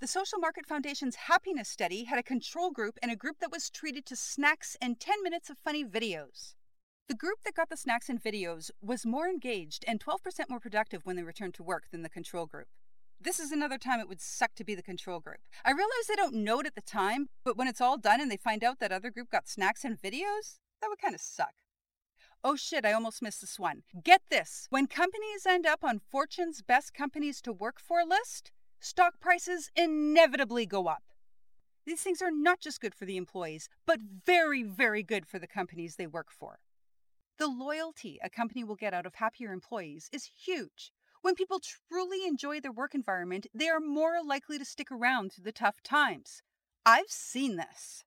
The 0.00 0.08
Social 0.08 0.40
Market 0.40 0.66
Foundation's 0.66 1.14
happiness 1.14 1.68
study 1.68 2.02
had 2.02 2.18
a 2.18 2.24
control 2.24 2.72
group 2.72 2.98
and 3.00 3.12
a 3.12 3.16
group 3.16 3.38
that 3.38 3.52
was 3.52 3.70
treated 3.70 4.06
to 4.06 4.16
snacks 4.16 4.76
and 4.82 4.98
10 4.98 5.22
minutes 5.22 5.50
of 5.50 5.58
funny 5.58 5.84
videos. 5.84 6.56
The 7.06 7.14
group 7.14 7.42
that 7.44 7.54
got 7.54 7.68
the 7.68 7.76
snacks 7.76 8.08
and 8.08 8.22
videos 8.22 8.70
was 8.80 9.04
more 9.04 9.28
engaged 9.28 9.84
and 9.86 10.00
12% 10.00 10.48
more 10.48 10.58
productive 10.58 11.04
when 11.04 11.16
they 11.16 11.22
returned 11.22 11.52
to 11.54 11.62
work 11.62 11.84
than 11.90 12.02
the 12.02 12.08
control 12.08 12.46
group. 12.46 12.68
This 13.20 13.38
is 13.38 13.52
another 13.52 13.76
time 13.76 14.00
it 14.00 14.08
would 14.08 14.22
suck 14.22 14.54
to 14.54 14.64
be 14.64 14.74
the 14.74 14.82
control 14.82 15.20
group. 15.20 15.40
I 15.66 15.72
realize 15.72 16.06
they 16.08 16.16
don't 16.16 16.36
know 16.36 16.60
it 16.60 16.66
at 16.66 16.74
the 16.74 16.80
time, 16.80 17.28
but 17.44 17.58
when 17.58 17.68
it's 17.68 17.80
all 17.82 17.98
done 17.98 18.22
and 18.22 18.30
they 18.30 18.38
find 18.38 18.64
out 18.64 18.78
that 18.80 18.90
other 18.90 19.10
group 19.10 19.28
got 19.30 19.48
snacks 19.48 19.84
and 19.84 20.00
videos, 20.00 20.60
that 20.80 20.88
would 20.88 20.98
kind 20.98 21.14
of 21.14 21.20
suck. 21.20 21.52
Oh 22.42 22.56
shit, 22.56 22.86
I 22.86 22.92
almost 22.92 23.20
missed 23.20 23.42
this 23.42 23.58
one. 23.58 23.82
Get 24.02 24.22
this 24.30 24.66
when 24.70 24.86
companies 24.86 25.44
end 25.46 25.66
up 25.66 25.84
on 25.84 26.00
Fortune's 26.10 26.62
best 26.62 26.94
companies 26.94 27.42
to 27.42 27.52
work 27.52 27.78
for 27.78 28.02
list, 28.02 28.50
stock 28.80 29.20
prices 29.20 29.70
inevitably 29.76 30.64
go 30.64 30.86
up. 30.86 31.02
These 31.84 32.00
things 32.00 32.22
are 32.22 32.32
not 32.32 32.60
just 32.60 32.80
good 32.80 32.94
for 32.94 33.04
the 33.04 33.18
employees, 33.18 33.68
but 33.84 34.00
very, 34.24 34.62
very 34.62 35.02
good 35.02 35.26
for 35.26 35.38
the 35.38 35.46
companies 35.46 35.96
they 35.96 36.06
work 36.06 36.28
for. 36.30 36.60
The 37.36 37.48
loyalty 37.48 38.20
a 38.22 38.30
company 38.30 38.62
will 38.62 38.76
get 38.76 38.94
out 38.94 39.06
of 39.06 39.16
happier 39.16 39.52
employees 39.52 40.08
is 40.12 40.30
huge. 40.44 40.92
When 41.20 41.34
people 41.34 41.60
truly 41.60 42.26
enjoy 42.26 42.60
their 42.60 42.70
work 42.70 42.94
environment, 42.94 43.46
they 43.52 43.68
are 43.68 43.80
more 43.80 44.22
likely 44.22 44.56
to 44.58 44.64
stick 44.64 44.92
around 44.92 45.32
through 45.32 45.44
the 45.44 45.52
tough 45.52 45.82
times. 45.82 46.42
I've 46.86 47.10
seen 47.10 47.56
this. 47.56 48.04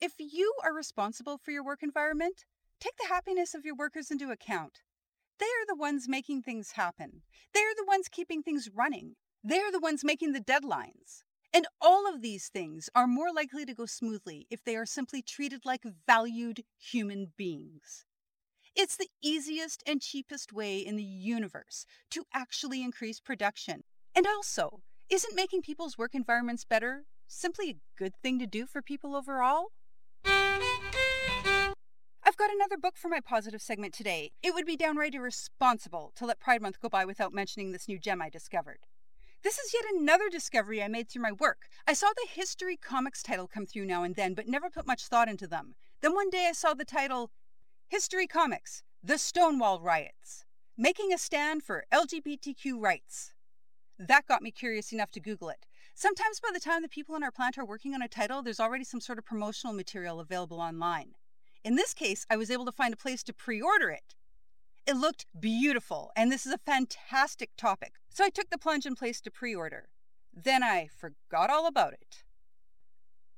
If 0.00 0.14
you 0.18 0.54
are 0.64 0.74
responsible 0.74 1.38
for 1.38 1.52
your 1.52 1.64
work 1.64 1.82
environment, 1.82 2.44
take 2.80 2.96
the 2.96 3.08
happiness 3.08 3.54
of 3.54 3.64
your 3.64 3.76
workers 3.76 4.10
into 4.10 4.32
account. 4.32 4.80
They 5.38 5.46
are 5.46 5.66
the 5.68 5.76
ones 5.76 6.08
making 6.08 6.42
things 6.42 6.72
happen. 6.72 7.22
They 7.54 7.60
are 7.60 7.76
the 7.76 7.86
ones 7.86 8.08
keeping 8.08 8.42
things 8.42 8.68
running. 8.74 9.14
They're 9.44 9.70
the 9.70 9.78
ones 9.78 10.02
making 10.02 10.32
the 10.32 10.40
deadlines. 10.40 11.22
And 11.54 11.66
all 11.80 12.12
of 12.12 12.22
these 12.22 12.48
things 12.48 12.90
are 12.94 13.06
more 13.06 13.32
likely 13.32 13.64
to 13.66 13.74
go 13.74 13.86
smoothly 13.86 14.46
if 14.50 14.64
they 14.64 14.74
are 14.74 14.86
simply 14.86 15.22
treated 15.22 15.64
like 15.64 15.84
valued 16.06 16.64
human 16.78 17.32
beings. 17.36 18.04
It's 18.74 18.96
the 18.96 19.08
easiest 19.22 19.82
and 19.86 20.00
cheapest 20.00 20.50
way 20.50 20.78
in 20.78 20.96
the 20.96 21.02
universe 21.02 21.84
to 22.10 22.24
actually 22.32 22.82
increase 22.82 23.20
production. 23.20 23.84
And 24.14 24.26
also, 24.26 24.80
isn't 25.10 25.36
making 25.36 25.60
people's 25.60 25.98
work 25.98 26.14
environments 26.14 26.64
better 26.64 27.04
simply 27.26 27.68
a 27.70 27.76
good 27.98 28.14
thing 28.22 28.38
to 28.38 28.46
do 28.46 28.66
for 28.66 28.80
people 28.80 29.14
overall? 29.14 29.66
I've 32.24 32.38
got 32.38 32.50
another 32.50 32.78
book 32.78 32.96
for 32.96 33.08
my 33.08 33.20
positive 33.20 33.60
segment 33.60 33.92
today. 33.92 34.30
It 34.42 34.54
would 34.54 34.64
be 34.64 34.76
downright 34.76 35.14
irresponsible 35.14 36.12
to 36.16 36.24
let 36.24 36.40
Pride 36.40 36.62
Month 36.62 36.80
go 36.80 36.88
by 36.88 37.04
without 37.04 37.34
mentioning 37.34 37.72
this 37.72 37.88
new 37.88 37.98
gem 37.98 38.22
I 38.22 38.30
discovered. 38.30 38.78
This 39.44 39.58
is 39.58 39.74
yet 39.74 39.84
another 39.94 40.30
discovery 40.30 40.82
I 40.82 40.88
made 40.88 41.10
through 41.10 41.22
my 41.22 41.32
work. 41.32 41.68
I 41.86 41.92
saw 41.92 42.06
the 42.14 42.28
History 42.30 42.78
Comics 42.78 43.22
title 43.22 43.48
come 43.52 43.66
through 43.66 43.84
now 43.84 44.02
and 44.02 44.14
then, 44.14 44.32
but 44.32 44.48
never 44.48 44.70
put 44.70 44.86
much 44.86 45.08
thought 45.08 45.28
into 45.28 45.46
them. 45.46 45.74
Then 46.00 46.14
one 46.14 46.30
day 46.30 46.46
I 46.48 46.52
saw 46.52 46.72
the 46.72 46.84
title 46.84 47.30
History 47.92 48.26
Comics 48.26 48.82
The 49.04 49.18
Stonewall 49.18 49.78
Riots 49.78 50.46
Making 50.78 51.12
a 51.12 51.18
Stand 51.18 51.62
for 51.62 51.84
LGBTQ 51.92 52.80
Rights. 52.80 53.34
That 53.98 54.26
got 54.26 54.40
me 54.40 54.50
curious 54.50 54.94
enough 54.94 55.10
to 55.10 55.20
Google 55.20 55.50
it. 55.50 55.66
Sometimes 55.94 56.40
by 56.40 56.48
the 56.54 56.58
time 56.58 56.80
the 56.80 56.88
people 56.88 57.14
in 57.16 57.22
our 57.22 57.30
plant 57.30 57.58
are 57.58 57.66
working 57.66 57.92
on 57.92 58.00
a 58.00 58.08
title, 58.08 58.40
there's 58.40 58.60
already 58.60 58.84
some 58.84 59.02
sort 59.02 59.18
of 59.18 59.26
promotional 59.26 59.74
material 59.74 60.20
available 60.20 60.58
online. 60.58 61.10
In 61.64 61.74
this 61.74 61.92
case, 61.92 62.24
I 62.30 62.36
was 62.38 62.50
able 62.50 62.64
to 62.64 62.72
find 62.72 62.94
a 62.94 62.96
place 62.96 63.22
to 63.24 63.34
pre 63.34 63.60
order 63.60 63.90
it. 63.90 64.14
It 64.86 64.96
looked 64.96 65.26
beautiful, 65.38 66.12
and 66.16 66.32
this 66.32 66.46
is 66.46 66.54
a 66.54 66.58
fantastic 66.64 67.50
topic, 67.58 67.96
so 68.08 68.24
I 68.24 68.30
took 68.30 68.48
the 68.48 68.56
plunge 68.56 68.86
and 68.86 68.96
placed 68.96 69.26
a 69.26 69.30
pre 69.30 69.54
order. 69.54 69.90
Then 70.32 70.62
I 70.62 70.88
forgot 70.96 71.50
all 71.50 71.66
about 71.66 71.92
it. 71.92 72.24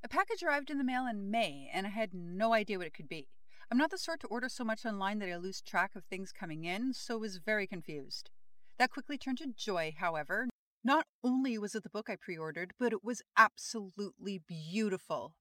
A 0.04 0.08
package 0.08 0.44
arrived 0.44 0.70
in 0.70 0.78
the 0.78 0.84
mail 0.84 1.08
in 1.08 1.32
May, 1.32 1.68
and 1.74 1.88
I 1.88 1.90
had 1.90 2.14
no 2.14 2.52
idea 2.52 2.78
what 2.78 2.86
it 2.86 2.94
could 2.94 3.08
be. 3.08 3.26
I'm 3.70 3.78
not 3.78 3.90
the 3.90 3.98
sort 3.98 4.20
to 4.20 4.26
order 4.26 4.48
so 4.48 4.64
much 4.64 4.84
online 4.84 5.18
that 5.20 5.30
I 5.30 5.36
lose 5.36 5.60
track 5.60 5.96
of 5.96 6.04
things 6.04 6.32
coming 6.32 6.64
in, 6.64 6.92
so 6.92 7.18
was 7.18 7.38
very 7.38 7.66
confused. 7.66 8.30
That 8.78 8.90
quickly 8.90 9.16
turned 9.16 9.38
to 9.38 9.46
joy, 9.56 9.94
however. 9.98 10.48
Not 10.82 11.06
only 11.22 11.56
was 11.56 11.74
it 11.74 11.82
the 11.82 11.88
book 11.88 12.10
I 12.10 12.16
pre 12.16 12.36
ordered, 12.36 12.72
but 12.78 12.92
it 12.92 13.02
was 13.02 13.22
absolutely 13.36 14.42
beautiful. 14.46 15.34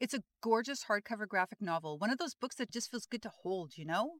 It's 0.00 0.14
a 0.14 0.22
gorgeous 0.42 0.84
hardcover 0.84 1.28
graphic 1.28 1.60
novel, 1.60 1.98
one 1.98 2.10
of 2.10 2.18
those 2.18 2.34
books 2.34 2.56
that 2.56 2.70
just 2.70 2.90
feels 2.90 3.06
good 3.06 3.22
to 3.22 3.32
hold, 3.42 3.76
you 3.76 3.84
know? 3.84 4.14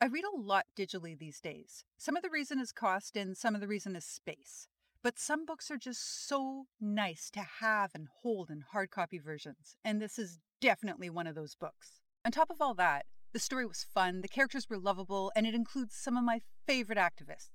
I 0.00 0.06
read 0.06 0.24
a 0.24 0.36
lot 0.36 0.66
digitally 0.78 1.18
these 1.18 1.40
days. 1.40 1.84
Some 1.96 2.16
of 2.16 2.22
the 2.22 2.30
reason 2.30 2.60
is 2.60 2.70
cost 2.70 3.16
and 3.16 3.36
some 3.36 3.54
of 3.54 3.60
the 3.60 3.68
reason 3.68 3.96
is 3.96 4.04
space. 4.04 4.68
But 5.02 5.18
some 5.18 5.46
books 5.46 5.70
are 5.70 5.78
just 5.78 6.26
so 6.28 6.66
nice 6.80 7.30
to 7.30 7.40
have 7.60 7.92
and 7.94 8.08
hold 8.22 8.50
in 8.50 8.62
hard 8.72 8.90
copy 8.90 9.18
versions, 9.18 9.76
and 9.84 10.00
this 10.02 10.18
is 10.18 10.40
definitely 10.60 11.08
one 11.08 11.26
of 11.26 11.34
those 11.34 11.54
books. 11.54 12.00
On 12.26 12.32
top 12.32 12.50
of 12.50 12.60
all 12.60 12.74
that, 12.74 13.06
the 13.32 13.38
story 13.38 13.64
was 13.64 13.86
fun, 13.94 14.20
the 14.20 14.26
characters 14.26 14.68
were 14.68 14.78
lovable, 14.78 15.30
and 15.36 15.46
it 15.46 15.54
includes 15.54 15.94
some 15.94 16.16
of 16.16 16.24
my 16.24 16.40
favorite 16.66 16.98
activists. 16.98 17.50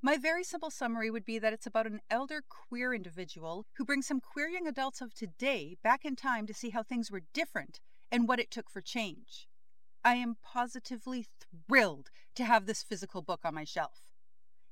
My 0.00 0.16
very 0.16 0.44
simple 0.44 0.70
summary 0.70 1.10
would 1.10 1.24
be 1.24 1.40
that 1.40 1.52
it's 1.52 1.66
about 1.66 1.88
an 1.88 1.98
elder 2.08 2.44
queer 2.48 2.94
individual 2.94 3.66
who 3.76 3.84
brings 3.84 4.06
some 4.06 4.20
queer 4.20 4.46
young 4.46 4.68
adults 4.68 5.00
of 5.00 5.12
today 5.12 5.76
back 5.82 6.04
in 6.04 6.14
time 6.14 6.46
to 6.46 6.54
see 6.54 6.70
how 6.70 6.84
things 6.84 7.10
were 7.10 7.22
different 7.34 7.80
and 8.12 8.28
what 8.28 8.38
it 8.38 8.48
took 8.48 8.70
for 8.70 8.80
change. 8.80 9.48
I 10.04 10.14
am 10.14 10.36
positively 10.40 11.26
thrilled 11.66 12.10
to 12.36 12.44
have 12.44 12.66
this 12.66 12.84
physical 12.84 13.22
book 13.22 13.40
on 13.42 13.56
my 13.56 13.64
shelf. 13.64 14.02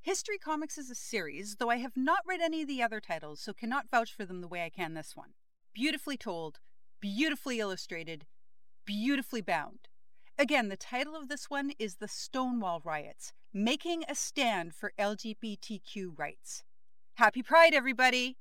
History 0.01 0.39
Comics 0.39 0.79
is 0.79 0.91
a 0.91 0.95
series, 0.95 1.57
though 1.59 1.71
I 1.71 1.79
have 1.79 1.97
not 1.97 2.21
read 2.25 2.41
any 2.41 2.63
of 2.63 2.69
the 2.69 2.85
other 2.85 3.01
titles, 3.01 3.41
so 3.41 3.53
cannot 3.53 3.91
vouch 3.91 4.15
for 4.15 4.25
them 4.25 4.43
the 4.43 4.49
way 4.49 4.65
I 4.65 4.71
can 4.71 4.95
this 4.95 5.17
one. 5.17 5.31
Beautifully 5.75 6.17
told, 6.17 6.61
beautifully 7.01 7.59
illustrated, 7.59 8.27
beautifully 8.85 9.41
bound. 9.41 9.89
Again, 10.39 10.69
the 10.69 10.77
title 10.77 11.15
of 11.15 11.29
this 11.29 11.49
one 11.49 11.73
is 11.79 11.97
The 11.97 12.09
Stonewall 12.09 12.81
Riots 12.85 13.33
Making 13.53 14.05
a 14.09 14.15
Stand 14.15 14.75
for 14.75 14.93
LGBTQ 14.99 16.19
Rights. 16.19 16.65
Happy 17.15 17.43
Pride, 17.43 17.73
everybody! 17.73 18.37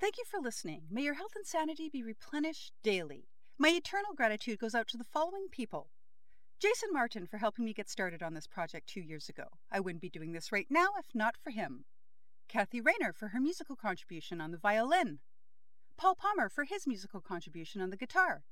Thank 0.00 0.18
you 0.18 0.24
for 0.30 0.38
listening. 0.38 0.82
May 0.90 1.02
your 1.02 1.14
health 1.14 1.32
and 1.34 1.46
sanity 1.46 1.88
be 1.88 2.02
replenished 2.02 2.72
daily. 2.82 3.28
My 3.58 3.70
eternal 3.70 4.12
gratitude 4.14 4.58
goes 4.58 4.74
out 4.74 4.86
to 4.88 4.98
the 4.98 5.04
following 5.04 5.46
people 5.50 5.88
Jason 6.60 6.90
Martin 6.92 7.26
for 7.26 7.38
helping 7.38 7.64
me 7.64 7.72
get 7.72 7.88
started 7.88 8.22
on 8.22 8.34
this 8.34 8.46
project 8.46 8.86
two 8.86 9.00
years 9.00 9.28
ago. 9.28 9.44
I 9.72 9.80
wouldn't 9.80 10.02
be 10.02 10.10
doing 10.10 10.32
this 10.32 10.52
right 10.52 10.66
now 10.70 10.88
if 10.98 11.06
not 11.14 11.36
for 11.42 11.50
him. 11.50 11.84
Kathy 12.48 12.80
Rayner 12.80 13.12
for 13.12 13.28
her 13.28 13.40
musical 13.40 13.76
contribution 13.76 14.40
on 14.40 14.50
the 14.50 14.58
violin. 14.58 15.20
Paul 15.96 16.14
Palmer 16.16 16.48
for 16.48 16.64
his 16.64 16.86
musical 16.86 17.20
contribution 17.20 17.80
on 17.80 17.90
the 17.90 17.96
guitar. 17.96 18.42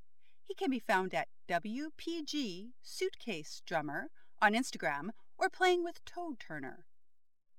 He 0.44 0.55
can 0.55 0.70
be 0.70 0.78
found 0.78 1.12
at 1.12 1.28
WPG 1.48 2.70
Suitcase 2.83 3.62
Drummer 3.66 4.09
on 4.40 4.55
Instagram 4.55 5.11
or 5.38 5.48
playing 5.48 5.85
with 5.85 6.05
Toad 6.05 6.38
Turner. 6.38 6.87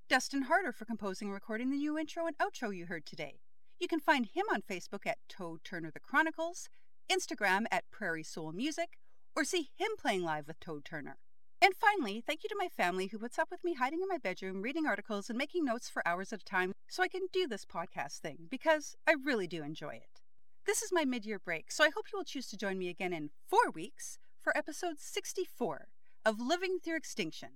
Dustin 0.09 0.43
Harder 0.43 0.71
for 0.71 0.85
composing 0.85 1.27
and 1.27 1.33
recording 1.33 1.69
the 1.69 1.77
new 1.77 1.97
intro 1.97 2.27
and 2.27 2.37
outro 2.37 2.75
you 2.75 2.85
heard 2.85 3.05
today. 3.05 3.39
You 3.79 3.87
can 3.87 3.99
find 3.99 4.27
him 4.27 4.45
on 4.53 4.61
Facebook 4.61 5.05
at 5.05 5.17
Toad 5.27 5.63
Turner 5.63 5.91
the 5.91 5.99
Chronicles, 5.99 6.69
Instagram 7.11 7.65
at 7.71 7.89
Prairie 7.91 8.23
Soul 8.23 8.51
Music, 8.51 8.97
or 9.35 9.43
see 9.43 9.69
him 9.75 9.89
playing 9.97 10.23
live 10.23 10.47
with 10.47 10.59
Toad 10.59 10.85
Turner. 10.85 11.17
And 11.63 11.73
finally, 11.78 12.19
thank 12.19 12.43
you 12.43 12.49
to 12.49 12.58
my 12.60 12.67
family 12.67 13.08
who 13.08 13.17
puts 13.17 13.39
up 13.39 13.49
with 13.49 13.63
me 13.63 13.76
hiding 13.76 14.02
in 14.02 14.10
my 14.10 14.17
bedroom, 14.17 14.62
reading 14.62 14.86
articles, 14.86 15.30
and 15.30 15.38
making 15.38 15.63
notes 15.63 15.88
for 15.88 16.06
hours 16.06 16.34
at 16.34 16.41
a 16.41 16.43
time 16.45 16.73
so 16.89 17.02
I 17.02 17.08
can 17.08 17.28
do 17.32 17.47
this 17.47 17.63
podcast 17.63 18.17
thing 18.17 18.47
because 18.49 18.97
I 19.08 19.15
really 19.23 19.47
do 19.47 19.63
enjoy 19.63 19.91
it. 19.91 20.19
This 20.65 20.82
is 20.82 20.91
my 20.91 21.06
mid 21.06 21.26
year 21.26 21.39
break, 21.39 21.71
so 21.71 21.86
I 21.86 21.89
hope 21.95 22.08
you 22.12 22.17
will 22.19 22.26
choose 22.26 22.47
to 22.49 22.58
join 22.58 22.78
me 22.78 22.89
again 22.89 23.13
in 23.13 23.30
four 23.47 23.71
weeks 23.73 24.17
for 24.41 24.56
episode 24.58 24.99
64 24.99 25.88
of 26.26 26.41
Living 26.41 26.80
Through 26.84 26.97
Extinction. 26.97 27.49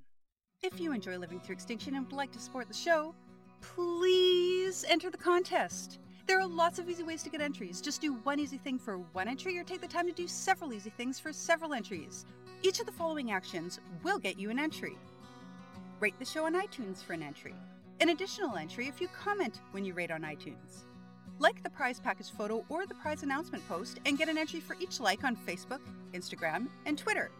If 0.63 0.79
you 0.79 0.93
enjoy 0.93 1.17
Living 1.17 1.41
Through 1.41 1.55
Extinction 1.55 1.93
and 1.93 2.05
would 2.05 2.15
like 2.15 2.31
to 2.31 2.39
support 2.39 2.69
the 2.69 2.73
show, 2.73 3.13
please 3.59 4.85
enter 4.87 5.11
the 5.11 5.17
contest. 5.17 5.99
There 6.27 6.41
are 6.41 6.45
lots 6.45 6.77
of 6.77 6.89
easy 6.89 7.03
ways 7.03 7.23
to 7.23 7.29
get 7.29 7.39
entries. 7.39 7.79
Just 7.79 8.01
do 8.01 8.15
one 8.15 8.37
easy 8.37 8.57
thing 8.57 8.77
for 8.77 8.97
one 8.97 9.29
entry 9.29 9.57
or 9.57 9.63
take 9.63 9.79
the 9.79 9.87
time 9.87 10.07
to 10.07 10.11
do 10.11 10.27
several 10.27 10.73
easy 10.73 10.89
things 10.89 11.21
for 11.21 11.31
several 11.31 11.73
entries. 11.73 12.25
Each 12.63 12.81
of 12.81 12.85
the 12.85 12.91
following 12.91 13.31
actions 13.31 13.79
will 14.03 14.19
get 14.19 14.37
you 14.37 14.49
an 14.49 14.59
entry. 14.59 14.97
Rate 16.01 16.19
the 16.19 16.25
show 16.25 16.45
on 16.45 16.53
iTunes 16.53 17.01
for 17.01 17.13
an 17.13 17.23
entry. 17.23 17.55
An 18.01 18.09
additional 18.09 18.57
entry 18.57 18.89
if 18.89 18.99
you 18.99 19.07
comment 19.07 19.61
when 19.71 19.85
you 19.85 19.93
rate 19.93 20.11
on 20.11 20.23
iTunes. 20.23 20.83
Like 21.39 21.63
the 21.63 21.69
prize 21.69 22.01
package 22.01 22.31
photo 22.31 22.65
or 22.67 22.85
the 22.85 22.95
prize 22.95 23.23
announcement 23.23 23.65
post 23.69 24.01
and 24.05 24.17
get 24.17 24.27
an 24.27 24.37
entry 24.37 24.59
for 24.59 24.75
each 24.81 24.99
like 24.99 25.23
on 25.23 25.37
Facebook, 25.37 25.79
Instagram, 26.13 26.67
and 26.85 26.97
Twitter. 26.97 27.31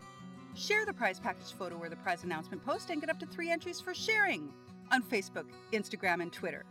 Share 0.56 0.86
the 0.86 0.94
prize 0.94 1.20
package 1.20 1.52
photo 1.52 1.76
or 1.76 1.90
the 1.90 1.98
prize 1.98 2.24
announcement 2.24 2.66
post 2.66 2.90
and 2.90 3.02
get 3.02 3.10
up 3.10 3.20
to 3.20 3.26
three 3.26 3.52
entries 3.52 3.82
for 3.82 3.94
sharing 3.94 4.50
on 4.94 5.04
Facebook, 5.04 5.46
Instagram, 5.74 6.22
and 6.22 6.32
Twitter. 6.32 6.64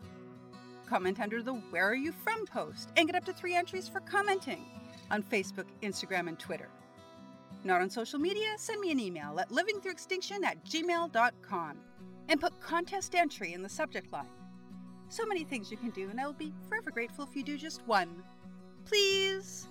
Comment 0.86 1.20
under 1.20 1.42
the 1.42 1.52
Where 1.52 1.88
Are 1.90 1.94
You 1.94 2.12
From 2.12 2.46
post 2.46 2.90
and 2.96 3.08
get 3.08 3.16
up 3.16 3.24
to 3.24 3.32
three 3.32 3.54
entries 3.54 3.88
for 3.88 4.00
commenting 4.00 4.64
on 5.10 5.22
Facebook, 5.22 5.66
Instagram, 5.82 6.28
and 6.28 6.38
Twitter. 6.38 6.68
Not 7.64 7.80
on 7.80 7.90
social 7.90 8.18
media? 8.18 8.54
Send 8.56 8.80
me 8.80 8.92
an 8.92 9.00
email 9.00 9.38
at 9.40 9.50
livingthroughextinction 9.50 10.44
at 10.44 10.64
gmail.com 10.64 11.76
and 12.28 12.40
put 12.40 12.60
contest 12.60 13.14
entry 13.14 13.52
in 13.52 13.62
the 13.62 13.68
subject 13.68 14.12
line. 14.12 14.26
So 15.08 15.26
many 15.26 15.44
things 15.44 15.70
you 15.70 15.76
can 15.76 15.90
do, 15.90 16.08
and 16.10 16.20
I 16.20 16.26
will 16.26 16.32
be 16.32 16.52
forever 16.68 16.90
grateful 16.90 17.24
if 17.24 17.36
you 17.36 17.42
do 17.42 17.56
just 17.56 17.82
one. 17.86 18.22
Please. 18.84 19.66